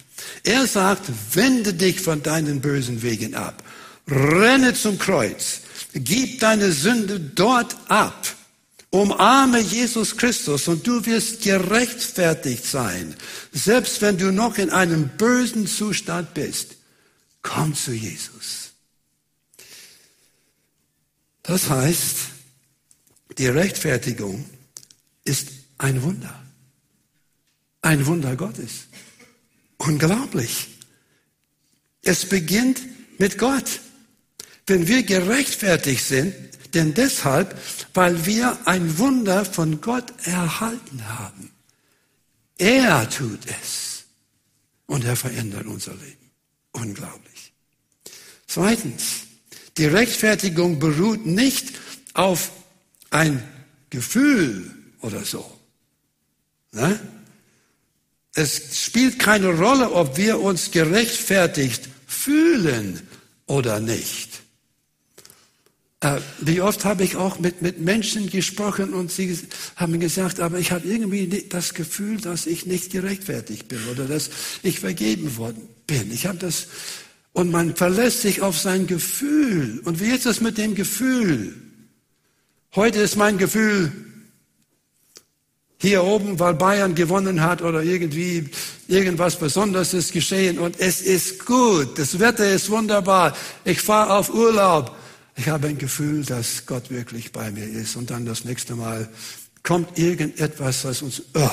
Er 0.44 0.66
sagt, 0.66 1.04
wende 1.34 1.74
dich 1.74 2.00
von 2.02 2.24
deinen 2.24 2.62
bösen 2.62 3.02
Wegen 3.04 3.36
ab. 3.36 3.64
Renne 4.08 4.74
zum 4.74 4.98
Kreuz. 4.98 5.62
Gib 5.94 6.40
deine 6.40 6.72
Sünde 6.72 7.20
dort 7.20 7.76
ab. 7.90 8.28
Umarme 8.90 9.60
Jesus 9.60 10.16
Christus 10.16 10.68
und 10.68 10.88
du 10.88 11.06
wirst 11.06 11.42
gerechtfertigt 11.42 12.66
sein, 12.66 13.16
selbst 13.52 14.02
wenn 14.02 14.18
du 14.18 14.32
noch 14.32 14.58
in 14.58 14.70
einem 14.70 15.10
bösen 15.10 15.68
Zustand 15.68 16.34
bist. 16.34 16.76
Komm 17.42 17.76
zu 17.76 17.92
Jesus. 17.92 18.72
Das 21.44 21.70
heißt, 21.70 22.18
die 23.38 23.48
Rechtfertigung 23.48 24.50
ist 25.24 25.50
ein 25.78 26.02
Wunder. 26.02 26.44
Ein 27.82 28.06
Wunder 28.06 28.36
Gottes. 28.36 28.88
Unglaublich. 29.78 30.68
Es 32.02 32.28
beginnt 32.28 32.82
mit 33.20 33.38
Gott. 33.38 33.80
Wenn 34.66 34.88
wir 34.88 35.04
gerechtfertigt 35.04 36.04
sind, 36.04 36.34
denn 36.74 36.94
deshalb, 36.94 37.60
weil 37.94 38.26
wir 38.26 38.58
ein 38.66 38.98
Wunder 38.98 39.46
von 39.46 39.82
Gott 39.82 40.14
erhalten 40.26 41.08
haben. 41.08 41.52
Er 42.58 43.10
tut 43.10 43.40
es 43.62 44.06
und 44.86 45.06
er 45.06 45.16
verändert 45.16 45.66
unser 45.66 45.94
Leben. 45.94 46.32
Unglaublich. 46.72 47.54
Zweitens, 48.48 49.04
die 49.78 49.86
Rechtfertigung 49.86 50.80
beruht 50.80 51.26
nicht 51.26 51.74
auf 52.14 52.52
ein 53.10 53.44
Gefühl 53.90 54.74
oder 55.02 55.24
so. 55.24 55.60
Ne? 56.72 57.00
Es 58.34 58.84
spielt 58.84 59.20
keine 59.20 59.50
Rolle, 59.50 59.92
ob 59.92 60.18
wir 60.18 60.40
uns 60.40 60.72
gerechtfertigt 60.72 61.90
fühlen 62.06 63.08
oder 63.46 63.80
nicht. 63.80 64.37
Äh, 66.02 66.20
wie 66.40 66.62
oft 66.62 66.86
habe 66.86 67.04
ich 67.04 67.16
auch 67.16 67.40
mit, 67.40 67.64
mit 67.64 67.80
Menschen 67.80 68.30
gesprochen 68.30 68.94
und 68.94 69.12
sie 69.12 69.36
haben 69.76 70.00
gesagt, 70.00 70.40
aber 70.40 70.60
ich 70.60 70.72
habe 70.72 70.88
irgendwie 70.88 71.46
das 71.50 71.74
Gefühl, 71.74 72.22
dass 72.22 72.46
ich 72.46 72.68
nicht 72.68 72.92
gerechtfertigt 72.92 73.68
bin 73.68 73.80
oder 73.92 74.06
dass 74.06 74.30
ich 74.62 74.80
vergeben 74.80 75.38
worden 75.38 75.68
bin. 75.88 76.12
Ich 76.12 76.28
habe 76.28 76.38
das, 76.38 76.68
und 77.34 77.52
man 77.52 77.76
verlässt 77.76 78.22
sich 78.22 78.44
auf 78.44 78.60
sein 78.60 78.86
Gefühl. 78.86 79.82
Und 79.86 80.00
wie 80.00 80.10
ist 80.10 80.28
das 80.28 80.40
mit 80.40 80.60
dem 80.60 80.76
Gefühl? 80.76 81.56
Heute 82.76 83.00
ist 83.00 83.16
mein 83.16 83.40
Gefühl 83.40 83.92
hier 85.80 86.04
oben, 86.04 86.40
weil 86.40 86.54
Bayern 86.54 86.94
gewonnen 86.94 87.42
hat 87.42 87.64
oder 87.64 87.82
irgendwie 87.82 88.50
irgendwas 88.88 89.38
Besonderes 89.38 89.96
ist 89.96 90.14
geschehen 90.14 90.60
und 90.60 90.80
es 90.80 91.02
ist 91.02 91.46
gut. 91.46 91.98
Das 91.98 92.20
Wetter 92.20 92.52
ist 92.52 92.70
wunderbar. 92.70 93.36
Ich 93.64 93.82
fahre 93.82 94.14
auf 94.16 94.32
Urlaub. 94.32 94.96
Ich 95.38 95.48
habe 95.48 95.68
ein 95.68 95.78
Gefühl, 95.78 96.26
dass 96.26 96.66
Gott 96.66 96.90
wirklich 96.90 97.32
bei 97.32 97.52
mir 97.52 97.68
ist. 97.68 97.96
Und 97.96 98.10
dann 98.10 98.26
das 98.26 98.44
nächste 98.44 98.76
Mal 98.76 99.08
kommt 99.62 99.98
irgendetwas, 99.98 100.84
was 100.84 101.02
uns 101.04 101.22
oh, 101.36 101.50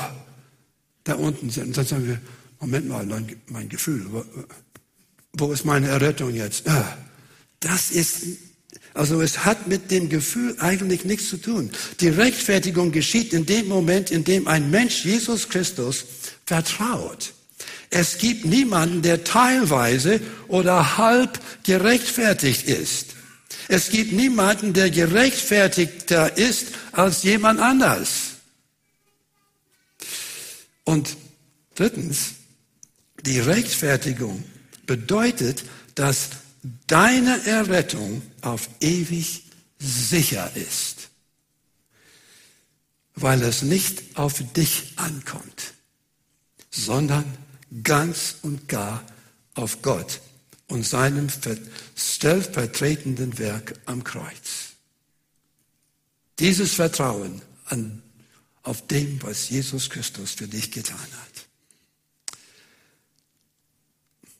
da 1.05 1.15
unten 1.15 1.51
sind. 1.51 1.69
Und 1.69 1.77
dann 1.77 1.87
sagen 1.87 2.07
wir, 2.07 2.19
Moment 2.61 2.89
mal, 2.89 3.07
mein, 3.49 3.69
Gefühl, 3.69 4.07
wo, 4.11 4.25
wo, 5.35 5.53
ist 5.53 5.67
meine 5.67 5.89
Errettung 5.89 6.35
jetzt? 6.35 6.65
Oh, 6.67 6.85
das 7.61 7.91
ist, 7.91 8.23
also 8.95 9.21
es 9.21 9.45
hat 9.45 9.67
mit 9.67 9.91
dem 9.91 10.09
Gefühl 10.09 10.57
eigentlich 10.61 11.05
nichts 11.05 11.29
zu 11.29 11.37
tun. 11.37 11.71
Die 12.01 12.09
Rechtfertigung 12.09 12.91
geschieht 12.91 13.35
in 13.35 13.45
dem 13.45 13.69
Moment, 13.69 14.11
in 14.11 14.25
dem 14.25 14.49
ein 14.49 14.71
Mensch 14.71 15.05
Jesus 15.05 15.51
Christus 15.51 16.07
vertraut. 16.47 17.35
Es 17.91 18.17
gibt 18.17 18.47
niemanden, 18.47 19.03
der 19.03 19.25
teilweise 19.25 20.21
oder 20.49 20.97
halb 20.97 21.39
gerechtfertigt 21.65 22.67
ist. 22.67 23.14
Es 23.69 23.91
gibt 23.91 24.13
niemanden, 24.13 24.73
der 24.73 24.91
gerechtfertigter 24.91 26.37
ist 26.37 26.69
als 26.93 27.23
jemand 27.23 27.61
anders. 27.61 28.35
Und 30.85 31.17
drittens, 31.75 32.35
die 33.23 33.41
Rechtfertigung 33.41 34.45
bedeutet, 34.87 35.65
dass 35.95 36.31
deine 36.87 37.45
Errettung 37.47 38.23
auf 38.43 38.69
ewig 38.81 39.45
sicher 39.79 40.51
ist, 40.55 41.09
weil 43.15 43.43
es 43.43 43.63
nicht 43.63 44.17
auf 44.17 44.43
dich 44.53 44.93
ankommt, 44.97 45.75
sondern 46.71 47.25
ganz 47.83 48.37
und 48.43 48.69
gar 48.69 49.05
auf 49.55 49.83
Gott 49.83 50.21
und 50.69 50.87
seinem 50.87 51.29
stellvertretenden 51.97 53.39
Werk 53.39 53.81
am 53.87 54.03
Kreuz. 54.05 54.75
Dieses 56.39 56.75
Vertrauen 56.75 57.43
an, 57.67 58.03
auf 58.63 58.87
dem, 58.87 59.23
was 59.23 59.51
Jesus 59.51 59.91
Christus 59.91 60.33
für 60.33 60.49
dich 60.49 60.71
getan 60.71 60.99
hat. 60.99 62.39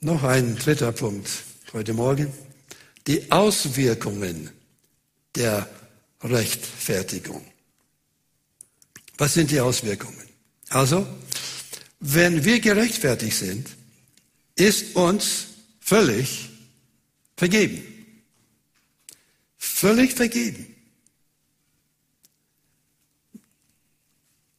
Noch 0.01 0.23
ein 0.23 0.57
dritter 0.57 0.93
Punkt 0.93 1.31
heute 1.73 1.93
Morgen. 1.93 2.33
Die 3.07 3.31
Auswirkungen 3.31 4.51
der 5.35 5.69
Rechtfertigung. 6.23 7.45
Was 9.19 9.35
sind 9.35 9.51
die 9.51 9.61
Auswirkungen? 9.61 10.29
Also, 10.71 11.07
wenn 12.01 12.45
wir 12.45 12.61
gerechtfertigt 12.61 13.37
sind, 13.37 13.69
ist 14.57 14.97
uns 14.97 15.47
völlig 15.85 16.49
vergeben. 17.37 17.83
Völlig 19.59 20.15
vergeben. 20.15 20.67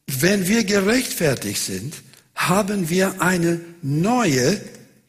Wenn 0.06 0.48
wir 0.48 0.64
gerechtfertigt 0.64 1.62
sind, 1.62 1.96
haben 2.36 2.90
wir 2.90 3.22
eine 3.22 3.60
neue 3.82 4.62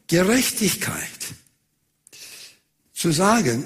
Gerechtigkeit. 0.07 1.01
Zu 2.93 3.11
sagen, 3.11 3.65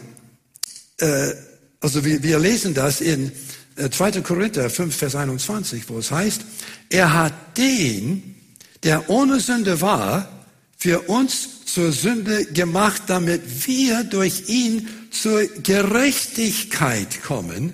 äh, 0.98 1.32
also 1.80 2.04
wir, 2.04 2.22
wir 2.22 2.38
lesen 2.38 2.74
das 2.74 3.00
in 3.00 3.32
äh, 3.78 3.90
2. 3.90 4.22
Korinther 4.22 4.70
5, 4.70 4.94
Vers 4.94 5.16
21, 5.16 5.88
wo 5.88 6.00
es 6.00 6.12
heißt, 6.12 6.42
er 6.90 7.14
hat 7.14 7.58
den, 7.58 8.36
der 8.84 9.10
ohne 9.10 9.40
Sünde 9.40 9.80
war, 9.80 10.41
für 10.82 11.02
uns 11.02 11.66
zur 11.66 11.92
Sünde 11.92 12.44
gemacht, 12.46 13.04
damit 13.06 13.68
wir 13.68 14.04
durch 14.04 14.50
ihn 14.50 14.90
zur 15.12 15.46
Gerechtigkeit 15.46 17.22
kommen, 17.22 17.74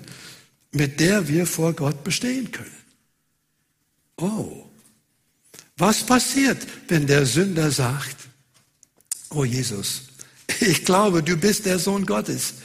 mit 0.72 1.00
der 1.00 1.26
wir 1.26 1.46
vor 1.46 1.72
Gott 1.72 2.04
bestehen 2.04 2.52
können. 2.52 2.76
Oh, 4.18 4.66
was 5.78 6.04
passiert, 6.04 6.58
wenn 6.88 7.06
der 7.06 7.24
Sünder 7.24 7.70
sagt, 7.70 8.28
oh 9.30 9.44
Jesus, 9.46 10.02
ich 10.60 10.84
glaube, 10.84 11.22
du 11.22 11.38
bist 11.38 11.64
der 11.64 11.78
Sohn 11.78 12.04
Gottes. 12.04 12.56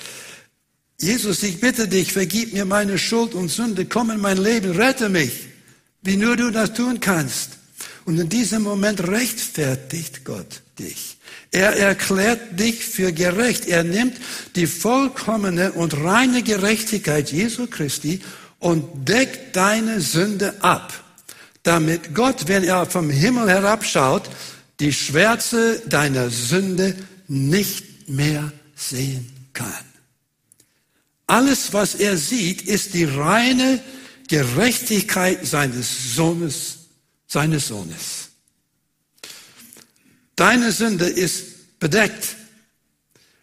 Jesus, 1.00 1.42
ich 1.44 1.62
bitte 1.62 1.88
dich, 1.88 2.12
vergib 2.12 2.52
mir 2.52 2.66
meine 2.66 2.98
Schuld 2.98 3.34
und 3.34 3.48
Sünde, 3.48 3.86
komm 3.86 4.12
in 4.12 4.20
mein 4.20 4.38
Leben, 4.38 4.72
rette 4.72 5.08
mich, 5.08 5.48
wie 6.02 6.18
nur 6.18 6.36
du 6.36 6.52
das 6.52 6.74
tun 6.74 7.00
kannst. 7.00 7.63
Und 8.06 8.20
in 8.20 8.30
diesem 8.30 8.64
Moment 8.64 9.08
rechtfertigt 9.08 10.26
Gott 10.26 10.62
dich. 10.78 11.18
Er 11.52 11.78
erklärt 11.78 12.60
dich 12.60 12.84
für 12.84 13.14
gerecht. 13.14 13.68
Er 13.68 13.84
nimmt 13.84 14.18
die 14.56 14.68
vollkommene 14.68 15.72
und 15.74 15.94
reine 16.04 16.44
Gerechtigkeit 16.44 17.32
Jesu 17.32 17.68
Christi 17.68 18.22
und 18.60 19.08
deckt 19.08 19.56
deine 19.56 20.02
Sünde 20.02 20.56
ab, 20.62 21.04
damit 21.64 22.14
Gott, 22.16 22.48
wenn 22.48 22.64
er 22.64 22.86
vom 22.86 23.10
Himmel 23.10 23.50
herabschaut, 23.50 24.30
die 24.80 24.92
Schwärze 24.92 25.82
deiner 25.88 26.30
Sünde 26.30 26.96
nicht 27.28 28.10
mehr 28.10 28.52
sehen 28.76 29.32
kann. 29.54 29.72
Alles, 31.28 31.72
was 31.72 31.96
er 31.96 32.18
sieht, 32.18 32.64
ist 32.64 32.94
die 32.94 33.06
reine 33.06 33.80
Gerechtigkeit 34.28 35.46
seines 35.46 36.16
Sohnes, 36.16 36.83
seines 37.34 37.68
Sohnes. 37.68 38.30
Deine 40.36 40.72
Sünde 40.72 41.10
ist 41.10 41.80
bedeckt 41.80 42.36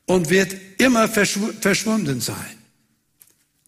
und 0.07 0.31
wird 0.31 0.55
immer 0.79 1.09
verschwunden 1.09 2.21
sein. 2.21 2.57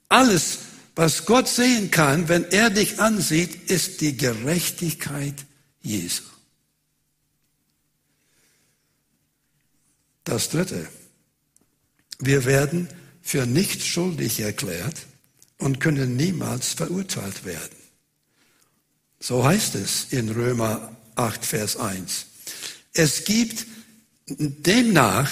Alles, 0.08 0.58
was 0.94 1.26
Gott 1.26 1.48
sehen 1.48 1.90
kann, 1.90 2.28
wenn 2.28 2.44
er 2.52 2.70
dich 2.70 3.00
ansieht, 3.00 3.68
ist 3.68 4.00
die 4.00 4.16
Gerechtigkeit 4.16 5.34
Jesu. 5.80 6.22
Das 10.22 10.50
Dritte. 10.50 10.88
Wir 12.20 12.44
werden 12.44 12.88
für 13.22 13.44
nicht 13.44 13.84
schuldig 13.84 14.38
erklärt 14.38 15.06
und 15.58 15.80
können 15.80 16.14
niemals 16.14 16.74
verurteilt 16.74 17.44
werden. 17.44 17.81
So 19.22 19.44
heißt 19.44 19.76
es 19.76 20.06
in 20.10 20.30
Römer 20.30 20.96
8, 21.14 21.46
Vers 21.46 21.76
1. 21.76 22.26
Es 22.92 23.24
gibt 23.24 23.66
demnach 24.26 25.30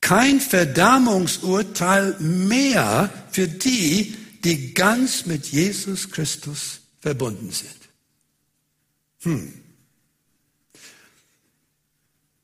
kein 0.00 0.38
Verdammungsurteil 0.38 2.14
mehr 2.20 3.10
für 3.32 3.48
die, 3.48 4.16
die 4.44 4.74
ganz 4.74 5.26
mit 5.26 5.46
Jesus 5.46 6.08
Christus 6.12 6.82
verbunden 7.00 7.50
sind. 7.50 7.80
Hm. 9.22 9.52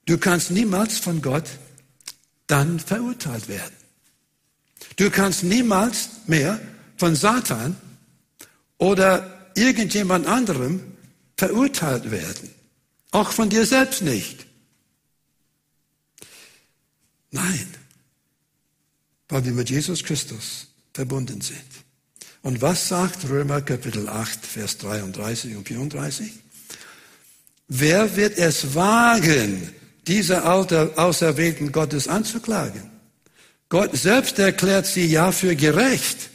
Du 0.06 0.18
kannst 0.18 0.50
niemals 0.50 0.98
von 0.98 1.22
Gott 1.22 1.48
dann 2.48 2.80
verurteilt 2.80 3.46
werden. 3.46 3.76
Du 4.96 5.10
kannst 5.10 5.44
niemals 5.44 6.08
mehr 6.26 6.60
von 6.96 7.14
Satan 7.14 7.76
oder 8.78 9.39
irgendjemand 9.54 10.26
anderem 10.26 10.82
verurteilt 11.36 12.10
werden. 12.10 12.50
Auch 13.10 13.32
von 13.32 13.50
dir 13.50 13.66
selbst 13.66 14.02
nicht. 14.02 14.46
Nein, 17.30 17.66
weil 19.28 19.44
wir 19.44 19.52
mit 19.52 19.70
Jesus 19.70 20.02
Christus 20.04 20.66
verbunden 20.92 21.40
sind. 21.40 21.58
Und 22.42 22.62
was 22.62 22.88
sagt 22.88 23.28
Römer 23.28 23.60
Kapitel 23.62 24.08
8, 24.08 24.46
Vers 24.46 24.78
33 24.78 25.56
und 25.56 25.66
34? 25.66 26.32
Wer 27.68 28.16
wird 28.16 28.38
es 28.38 28.74
wagen, 28.74 29.72
diese 30.06 30.44
Auserwählten 30.44 31.70
Gottes 31.70 32.08
anzuklagen? 32.08 32.90
Gott 33.68 33.96
selbst 33.96 34.38
erklärt 34.38 34.86
sie 34.86 35.06
ja 35.06 35.30
für 35.30 35.54
gerecht. 35.54 36.30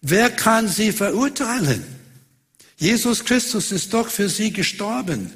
Wer 0.00 0.30
kann 0.30 0.68
sie 0.68 0.92
verurteilen? 0.92 1.84
Jesus 2.76 3.24
Christus 3.24 3.72
ist 3.72 3.92
doch 3.94 4.08
für 4.08 4.28
sie 4.28 4.52
gestorben. 4.52 5.32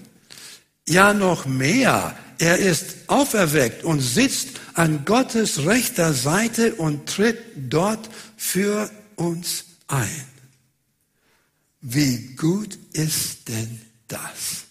Ja, 0.88 1.12
noch 1.14 1.46
mehr. 1.46 2.18
Er 2.38 2.58
ist 2.58 2.96
auferweckt 3.08 3.84
und 3.84 4.00
sitzt 4.00 4.60
an 4.74 5.04
Gottes 5.04 5.66
rechter 5.66 6.14
Seite 6.14 6.74
und 6.76 7.08
tritt 7.08 7.38
dort 7.56 8.08
für 8.36 8.90
uns 9.16 9.64
ein. 9.88 10.24
Wie 11.80 12.34
gut 12.36 12.78
ist 12.92 13.48
denn 13.48 13.80
das? 14.06 14.64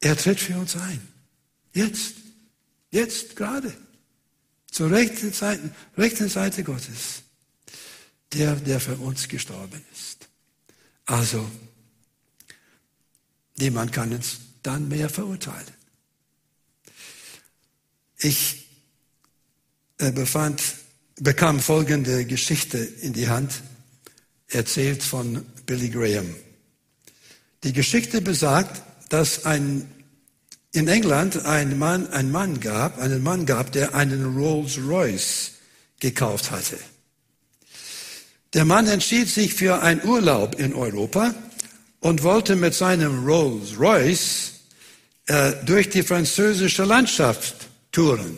Er 0.00 0.16
tritt 0.16 0.40
für 0.40 0.56
uns 0.56 0.76
ein. 0.76 1.00
Jetzt. 1.72 2.14
Jetzt 2.90 3.36
gerade. 3.36 3.72
Zur 4.70 4.90
rechten 4.90 5.32
Seite, 5.32 5.70
rechten 5.96 6.28
Seite 6.28 6.64
Gottes. 6.64 7.21
Der, 8.32 8.56
der 8.56 8.80
für 8.80 8.96
uns 8.96 9.28
gestorben 9.28 9.82
ist. 9.92 10.28
Also, 11.06 11.50
niemand 13.58 13.92
kann 13.92 14.12
uns 14.12 14.38
dann 14.62 14.88
mehr 14.88 15.10
verurteilen. 15.10 15.66
Ich 18.18 18.68
äh, 19.98 20.12
befand, 20.12 20.62
bekam 21.16 21.60
folgende 21.60 22.24
Geschichte 22.24 22.78
in 22.78 23.12
die 23.12 23.28
Hand, 23.28 23.62
erzählt 24.48 25.02
von 25.02 25.44
Billy 25.66 25.90
Graham. 25.90 26.34
Die 27.64 27.72
Geschichte 27.72 28.20
besagt, 28.20 28.82
dass 29.10 29.44
ein, 29.44 29.88
in 30.72 30.88
England 30.88 31.44
ein 31.44 31.78
Mann, 31.78 32.08
ein 32.08 32.30
Mann 32.30 32.60
gab, 32.60 32.98
einen 32.98 33.22
Mann 33.22 33.46
gab, 33.46 33.72
der 33.72 33.94
einen 33.94 34.36
Rolls 34.36 34.78
Royce 34.78 35.52
gekauft 36.00 36.50
hatte. 36.50 36.78
Der 38.54 38.64
Mann 38.66 38.86
entschied 38.86 39.28
sich 39.28 39.54
für 39.54 39.80
einen 39.82 40.04
Urlaub 40.04 40.58
in 40.58 40.74
Europa 40.74 41.34
und 42.00 42.22
wollte 42.22 42.54
mit 42.54 42.74
seinem 42.74 43.24
Rolls 43.24 43.78
Royce 43.78 44.52
äh, 45.26 45.52
durch 45.64 45.88
die 45.88 46.02
französische 46.02 46.84
Landschaft 46.84 47.54
touren. 47.92 48.36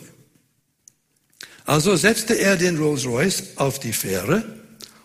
Also 1.65 1.95
setzte 1.95 2.35
er 2.35 2.55
den 2.55 2.77
Rolls 2.77 3.05
Royce 3.05 3.57
auf 3.57 3.79
die 3.79 3.91
Fähre 3.91 4.43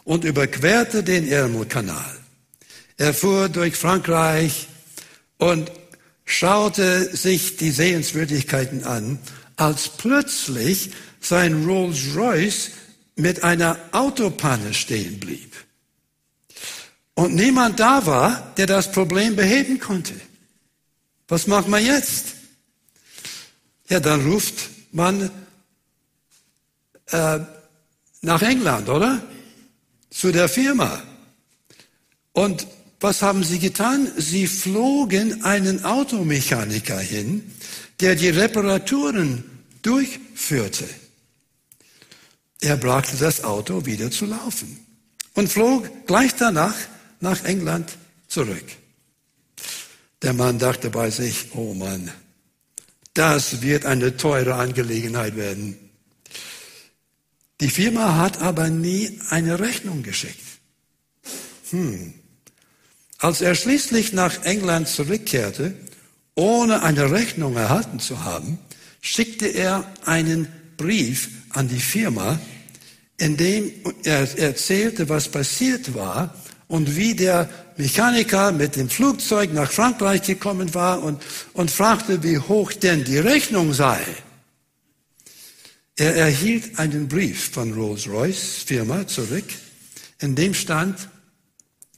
und 0.04 0.24
überquerte 0.24 1.02
den 1.02 1.26
Ärmelkanal. 1.26 2.16
Er 2.96 3.14
fuhr 3.14 3.48
durch 3.48 3.76
Frankreich 3.76 4.68
und 5.38 5.72
schaute 6.24 7.16
sich 7.16 7.56
die 7.56 7.70
Sehenswürdigkeiten 7.70 8.84
an, 8.84 9.18
als 9.56 9.88
plötzlich 9.88 10.90
sein 11.20 11.64
Rolls 11.64 12.14
Royce 12.14 12.70
mit 13.20 13.44
einer 13.44 13.78
Autopanne 13.92 14.74
stehen 14.74 15.20
blieb. 15.20 15.54
Und 17.14 17.34
niemand 17.34 17.80
da 17.80 18.06
war, 18.06 18.52
der 18.56 18.66
das 18.66 18.92
Problem 18.92 19.36
beheben 19.36 19.78
konnte. 19.78 20.14
Was 21.28 21.46
macht 21.46 21.68
man 21.68 21.84
jetzt? 21.84 22.34
Ja, 23.88 24.00
dann 24.00 24.24
ruft 24.24 24.70
man 24.92 25.30
äh, 27.06 27.40
nach 28.22 28.42
England, 28.42 28.88
oder? 28.88 29.22
Zu 30.10 30.32
der 30.32 30.48
Firma. 30.48 31.02
Und 32.32 32.66
was 33.00 33.22
haben 33.22 33.44
sie 33.44 33.58
getan? 33.58 34.10
Sie 34.16 34.46
flogen 34.46 35.44
einen 35.44 35.84
Automechaniker 35.84 36.98
hin, 36.98 37.50
der 38.00 38.14
die 38.14 38.28
Reparaturen 38.28 39.44
durchführte. 39.82 40.84
Er 42.60 42.76
brachte 42.76 43.16
das 43.16 43.42
Auto 43.42 43.86
wieder 43.86 44.10
zu 44.10 44.26
laufen 44.26 44.78
und 45.34 45.50
flog 45.50 46.06
gleich 46.06 46.34
danach 46.34 46.74
nach 47.20 47.44
England 47.44 47.96
zurück. 48.28 48.64
Der 50.22 50.34
Mann 50.34 50.58
dachte 50.58 50.90
bei 50.90 51.10
sich, 51.10 51.54
oh 51.54 51.72
Mann, 51.72 52.10
das 53.14 53.62
wird 53.62 53.86
eine 53.86 54.16
teure 54.16 54.54
Angelegenheit 54.54 55.36
werden. 55.36 55.76
Die 57.60 57.70
Firma 57.70 58.16
hat 58.16 58.40
aber 58.40 58.68
nie 58.68 59.18
eine 59.30 59.58
Rechnung 59.58 60.02
geschickt. 60.02 60.40
Hm. 61.70 62.14
Als 63.18 63.40
er 63.40 63.54
schließlich 63.54 64.12
nach 64.12 64.44
England 64.44 64.88
zurückkehrte, 64.88 65.74
ohne 66.34 66.82
eine 66.82 67.10
Rechnung 67.10 67.56
erhalten 67.56 68.00
zu 68.00 68.24
haben, 68.24 68.58
schickte 69.00 69.46
er 69.46 69.90
einen 70.04 70.48
Brief 70.76 71.28
an 71.50 71.68
die 71.68 71.80
Firma, 71.80 72.38
in 73.18 73.36
dem 73.36 73.70
er 74.04 74.38
erzählte, 74.38 75.08
was 75.08 75.28
passiert 75.28 75.94
war 75.94 76.34
und 76.68 76.96
wie 76.96 77.14
der 77.14 77.48
Mechaniker 77.76 78.52
mit 78.52 78.76
dem 78.76 78.88
Flugzeug 78.88 79.52
nach 79.52 79.70
Frankreich 79.70 80.22
gekommen 80.22 80.72
war 80.74 81.02
und, 81.02 81.22
und 81.52 81.70
fragte, 81.70 82.22
wie 82.22 82.38
hoch 82.38 82.72
denn 82.72 83.04
die 83.04 83.18
Rechnung 83.18 83.72
sei. 83.72 84.00
Er 85.96 86.16
erhielt 86.16 86.78
einen 86.78 87.08
Brief 87.08 87.50
von 87.50 87.74
Rolls-Royce 87.74 88.62
Firma 88.64 89.06
zurück, 89.06 89.44
in 90.20 90.34
dem 90.34 90.54
stand, 90.54 91.08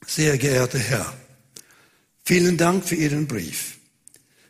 sehr 0.06 0.38
geehrter 0.38 0.78
Herr, 0.78 1.12
vielen 2.24 2.56
Dank 2.56 2.84
für 2.84 2.96
Ihren 2.96 3.26
Brief. 3.26 3.78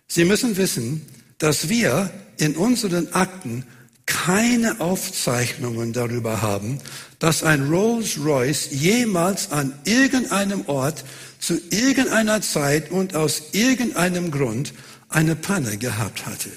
Sie 0.06 0.24
müssen 0.24 0.56
wissen, 0.56 1.04
dass 1.38 1.68
wir 1.68 2.10
in 2.38 2.56
unseren 2.56 3.12
Akten 3.12 3.66
keine 4.06 4.80
Aufzeichnungen 4.80 5.92
darüber 5.92 6.42
haben, 6.42 6.80
dass 7.18 7.42
ein 7.42 7.68
Rolls-Royce 7.68 8.70
jemals 8.70 9.52
an 9.52 9.78
irgendeinem 9.84 10.66
Ort 10.66 11.04
zu 11.38 11.60
irgendeiner 11.70 12.40
Zeit 12.40 12.90
und 12.90 13.14
aus 13.14 13.42
irgendeinem 13.52 14.30
Grund 14.30 14.74
eine 15.08 15.36
Panne 15.36 15.76
gehabt 15.78 16.26
hatte. 16.26 16.50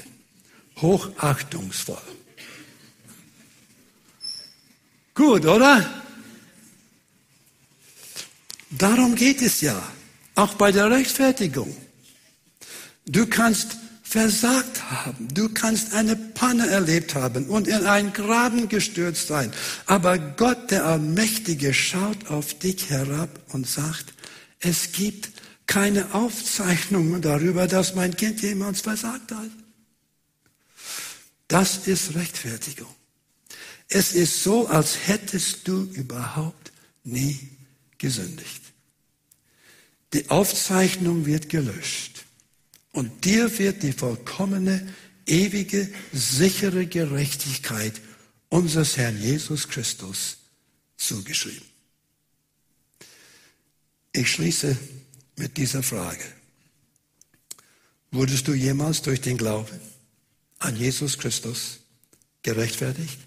Hochachtungsvoll. 0.82 2.02
Gut, 5.14 5.46
oder? 5.46 5.90
Darum 8.72 9.16
geht 9.16 9.42
es 9.42 9.62
ja, 9.62 9.82
auch 10.36 10.56
bei 10.56 10.72
der 10.72 10.92
Rechtfertigung. 10.92 11.76
Du 13.06 13.28
kannst 13.28 13.78
versagt 14.16 14.90
haben. 14.92 15.28
Du 15.34 15.50
kannst 15.50 15.94
eine 15.94 16.16
Panne 16.16 16.70
erlebt 16.70 17.16
haben 17.16 17.48
und 17.48 17.68
in 17.68 17.86
einen 17.86 18.14
Graben 18.14 18.70
gestürzt 18.70 19.28
sein. 19.28 19.52
Aber 19.88 20.18
Gott, 20.18 20.72
der 20.72 20.86
Allmächtige, 20.86 21.74
schaut 21.74 22.28
auf 22.28 22.54
dich 22.54 22.90
herab 22.90 23.30
und 23.50 23.68
sagt, 23.68 24.14
es 24.62 24.94
gibt 24.94 25.32
keine 25.68 26.14
Aufzeichnungen 26.14 27.22
darüber, 27.22 27.68
dass 27.68 27.94
mein 27.94 28.16
Kind 28.16 28.42
jemals 28.42 28.80
versagt 28.80 29.34
hat. 29.34 29.52
Das 31.50 31.86
ist 31.86 32.16
Rechtfertigung. 32.16 32.96
Es 33.90 34.14
ist 34.14 34.44
so, 34.44 34.70
als 34.70 34.96
hättest 35.08 35.68
du 35.68 35.92
überhaupt 35.92 36.72
nie 37.04 37.38
gesündigt. 37.98 38.62
Die 40.14 40.30
Aufzeichnung 40.30 41.26
wird 41.26 41.50
gelöscht 41.50 42.15
und 42.96 43.26
dir 43.26 43.60
wird 43.60 43.84
die 43.84 43.92
vollkommene, 43.92 44.88
ewige, 45.26 45.92
sichere 46.14 46.86
Gerechtigkeit 46.86 48.00
unseres 48.48 48.96
Herrn 48.96 49.22
Jesus 49.22 49.68
Christus 49.68 50.38
zugeschrieben. 50.96 51.68
Ich 54.14 54.32
schließe 54.32 54.78
mit 55.36 55.58
dieser 55.58 55.84
Frage. 55.84 56.24
Wurdest 58.12 58.48
du 58.48 58.54
jemals 58.54 59.02
durch 59.02 59.20
den 59.20 59.38
Glauben 59.38 59.78
an 60.60 60.78
Jesus 60.78 61.18
Christus 61.18 61.80
gerechtfertigt? 62.44 63.20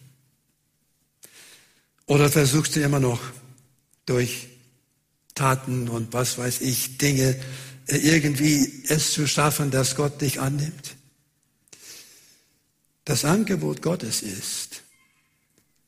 Oder 2.06 2.30
versuchst 2.30 2.74
du 2.74 2.80
immer 2.80 3.00
noch 3.00 3.20
durch 4.06 4.48
Taten 5.34 5.90
und 5.90 6.14
was 6.14 6.38
weiß 6.38 6.62
ich, 6.62 6.96
Dinge 6.96 7.38
irgendwie 7.88 8.84
es 8.88 9.12
zu 9.12 9.26
schaffen, 9.26 9.70
dass 9.70 9.96
Gott 9.96 10.20
dich 10.20 10.40
annimmt? 10.40 10.96
Das 13.04 13.24
Angebot 13.24 13.80
Gottes 13.80 14.22
ist, 14.22 14.82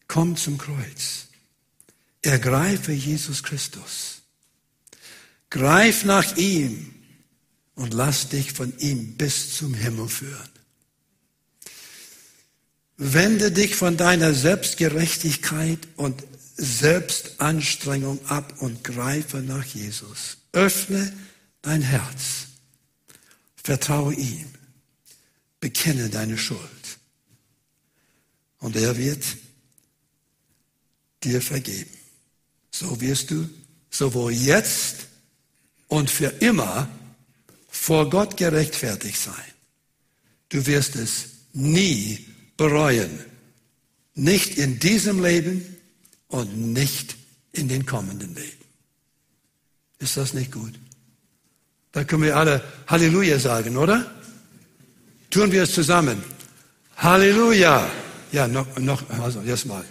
komm 0.09 0.37
zum 0.37 0.57
Kreuz, 0.57 1.27
ergreife 2.23 2.93
Jesus 2.93 3.43
Christus, 3.43 4.23
greif 5.51 6.05
nach 6.05 6.37
ihm 6.37 6.95
und 7.75 7.93
lass 7.93 8.29
dich 8.31 8.53
von 8.53 8.73
ihm 8.79 9.17
bis 9.17 9.55
zum 9.55 9.75
Himmel 9.75 10.09
führen. 10.09 10.49
Wende 12.97 13.53
dich 13.53 13.75
von 13.77 13.97
deiner 13.97 14.35
Selbstgerechtigkeit 14.35 15.79
und 15.97 16.23
Selbstanstrengung 16.57 18.25
ab 18.27 18.55
und 18.61 18.85
greife 18.85 19.39
nach 19.39 19.65
Jesus. 19.65 20.37
Öffne 20.53 21.11
dein 21.62 21.83
Herz. 21.83 22.46
Vertraue 23.57 24.14
ihm. 24.14 24.46
Bekenne 25.61 26.09
deine 26.09 26.38
Schuld. 26.38 26.61
Und 28.59 28.77
er 28.77 28.96
wird 28.96 29.25
dir 31.23 31.42
vergeben. 31.42 31.90
So 32.70 33.01
wirst 33.01 33.31
du 33.31 33.49
sowohl 33.90 34.33
jetzt 34.33 35.09
und 35.88 36.11
für 36.11 36.29
immer 36.40 36.88
vor 37.68 38.09
Gott 38.09 38.37
gerechtfertigt 38.37 39.18
sein. 39.18 39.35
Du 40.49 40.64
wirst 40.66 40.96
es 40.96 41.27
nie 41.53 42.27
bereuen. 42.57 43.25
Nicht 44.14 44.59
in 44.59 44.79
diesem 44.79 45.23
Leben 45.23 45.77
und 46.29 46.73
nicht 46.73 47.16
in 47.53 47.68
den 47.68 47.87
kommenden 47.87 48.35
Leben. 48.35 48.64
Ist 49.99 50.16
das 50.16 50.35
nicht 50.35 50.53
gut? 50.53 50.75
Da 51.92 52.05
können 52.05 52.22
wir 52.22 52.37
alle 52.37 52.62
Halleluja 52.87 53.38
sagen, 53.38 53.76
oder? 53.76 54.11
Tun 55.31 55.50
wir 55.53 55.64
es 55.64 55.74
zusammen. 55.74 56.22
Halleluja. 56.96 57.90
Ja, 58.33 58.46
noch, 58.46 58.79
noch 58.79 59.09
also 59.11 59.40
jetzt 59.42 59.66
mal. 59.66 59.85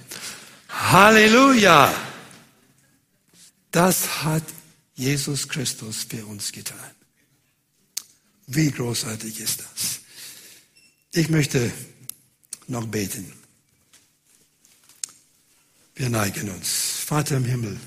Halleluja. 0.70 1.94
Das 3.72 4.24
hat 4.24 4.44
Jesus 4.96 5.48
Christus 5.48 6.06
für 6.10 6.26
uns 6.26 6.52
getan. 6.52 6.78
Wie 8.48 8.72
großartig 8.72 9.40
ist 9.40 9.62
das? 9.62 10.00
Ich 11.12 11.30
möchte 11.30 11.72
noch 12.68 12.88
beten. 12.88 13.32
Wir 15.96 16.10
neigen 16.10 16.50
uns. 16.50 17.00
Vater 17.06 17.38
im 17.38 17.46
Himmel, 17.46 17.80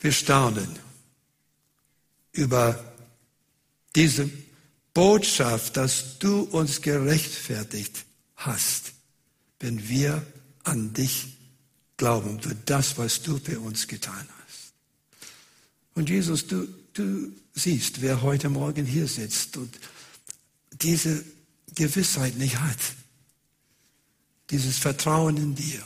wir 0.00 0.12
staunen 0.12 0.78
über 2.32 2.82
diese 3.94 4.28
Botschaft, 4.94 5.76
dass 5.76 6.18
du 6.18 6.42
uns 6.42 6.80
gerechtfertigt 6.80 8.04
hast, 8.36 8.92
wenn 9.60 9.88
wir 9.88 10.24
an 10.64 10.92
dich 10.92 11.38
glauben, 11.96 12.40
für 12.40 12.54
das, 12.54 12.98
was 12.98 13.22
du 13.22 13.38
für 13.38 13.60
uns 13.60 13.86
getan 13.86 14.28
hast. 14.44 14.72
Und 15.94 16.10
Jesus, 16.10 16.46
du, 16.46 16.66
du 16.94 17.32
siehst, 17.54 18.00
wer 18.00 18.22
heute 18.22 18.48
Morgen 18.48 18.86
hier 18.86 19.06
sitzt 19.06 19.56
und 19.56 19.78
diese 20.72 21.24
Gewissheit 21.74 22.36
nicht 22.36 22.58
hat, 22.58 22.78
dieses 24.50 24.78
Vertrauen 24.78 25.36
in 25.36 25.54
dir. 25.54 25.82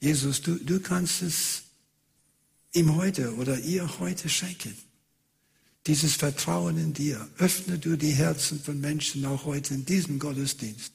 Jesus, 0.00 0.42
du, 0.42 0.56
du 0.56 0.80
kannst 0.80 1.22
es 1.22 1.62
ihm 2.72 2.94
heute 2.96 3.34
oder 3.36 3.58
ihr 3.58 3.98
heute 3.98 4.28
schenken. 4.28 4.76
Dieses 5.86 6.14
Vertrauen 6.14 6.76
in 6.78 6.92
dir. 6.92 7.28
Öffne 7.38 7.78
du 7.78 7.96
die 7.96 8.12
Herzen 8.12 8.60
von 8.60 8.80
Menschen 8.80 9.24
auch 9.24 9.44
heute 9.44 9.74
in 9.74 9.84
diesem 9.84 10.18
Gottesdienst. 10.18 10.92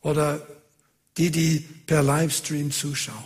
Oder 0.00 0.46
die, 1.16 1.30
die 1.30 1.60
per 1.86 2.02
Livestream 2.02 2.70
zuschauen. 2.70 3.24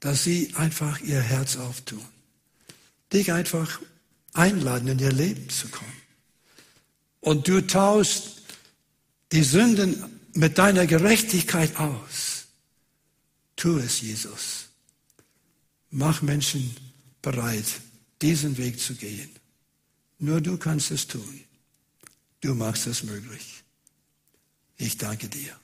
Dass 0.00 0.24
sie 0.24 0.52
einfach 0.54 1.00
ihr 1.00 1.20
Herz 1.20 1.56
auftun. 1.56 2.04
Dich 3.12 3.32
einfach 3.32 3.80
einladen, 4.32 4.88
in 4.88 4.98
ihr 4.98 5.12
Leben 5.12 5.48
zu 5.48 5.68
kommen. 5.68 5.92
Und 7.20 7.48
du 7.48 7.66
tauschst 7.66 8.42
die 9.32 9.42
Sünden 9.42 10.04
mit 10.34 10.58
deiner 10.58 10.86
Gerechtigkeit 10.86 11.76
aus. 11.76 12.46
Tu 13.56 13.78
es, 13.78 14.00
Jesus. 14.00 14.66
Mach 15.90 16.22
Menschen 16.22 16.76
bereit, 17.22 17.66
diesen 18.22 18.56
Weg 18.56 18.78
zu 18.80 18.94
gehen. 18.94 19.30
Nur 20.18 20.40
du 20.40 20.56
kannst 20.56 20.90
es 20.90 21.06
tun. 21.06 21.44
Du 22.40 22.54
machst 22.54 22.86
es 22.86 23.02
möglich. 23.02 23.62
Ich 24.76 24.96
danke 24.96 25.28
dir. 25.28 25.56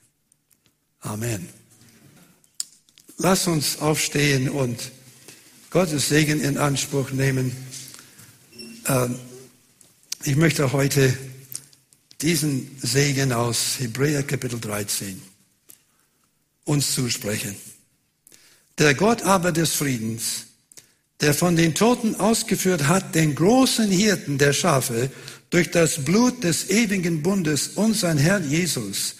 Amen. 0.99 1.47
Lass 3.17 3.47
uns 3.47 3.79
aufstehen 3.79 4.49
und 4.49 4.91
Gottes 5.69 6.09
Segen 6.09 6.41
in 6.41 6.57
Anspruch 6.57 7.11
nehmen. 7.11 7.55
Ähm, 8.87 9.19
ich 10.23 10.35
möchte 10.35 10.71
heute 10.71 11.17
diesen 12.21 12.77
Segen 12.81 13.31
aus 13.31 13.79
Hebräer 13.79 14.23
Kapitel 14.23 14.59
13 14.59 15.21
uns 16.65 16.93
zusprechen. 16.93 17.55
Der 18.77 18.95
Gott 18.95 19.21
aber 19.23 19.51
des 19.51 19.73
Friedens, 19.73 20.44
der 21.21 21.33
von 21.33 21.55
den 21.55 21.73
Toten 21.73 22.15
ausgeführt 22.15 22.87
hat, 22.87 23.15
den 23.15 23.35
großen 23.35 23.89
Hirten 23.89 24.37
der 24.37 24.53
Schafe, 24.53 25.09
durch 25.49 25.71
das 25.71 26.03
Blut 26.03 26.43
des 26.43 26.69
ewigen 26.69 27.21
Bundes, 27.23 27.69
unseren 27.75 28.17
Herrn 28.17 28.49
Jesus, 28.49 29.15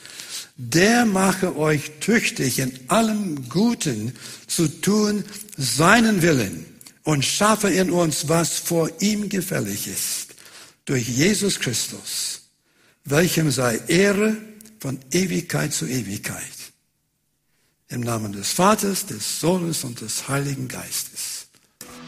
der 0.57 1.05
mache 1.05 1.57
euch 1.57 1.91
tüchtig 1.99 2.59
in 2.59 2.77
allem 2.87 3.49
Guten 3.49 4.13
zu 4.47 4.67
tun, 4.67 5.23
seinen 5.57 6.21
Willen 6.21 6.65
und 7.03 7.23
schaffe 7.23 7.69
in 7.69 7.91
uns, 7.91 8.27
was 8.27 8.57
vor 8.57 8.89
ihm 8.99 9.29
gefällig 9.29 9.87
ist, 9.87 10.35
durch 10.85 11.07
Jesus 11.07 11.59
Christus, 11.59 12.41
welchem 13.03 13.51
sei 13.51 13.79
Ehre 13.87 14.37
von 14.79 14.99
Ewigkeit 15.11 15.73
zu 15.73 15.85
Ewigkeit. 15.85 16.41
Im 17.89 18.01
Namen 18.01 18.33
des 18.33 18.51
Vaters, 18.51 19.05
des 19.05 19.39
Sohnes 19.39 19.83
und 19.83 20.01
des 20.01 20.27
Heiligen 20.27 20.67
Geistes. 20.67 21.34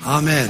Amen. 0.05 0.49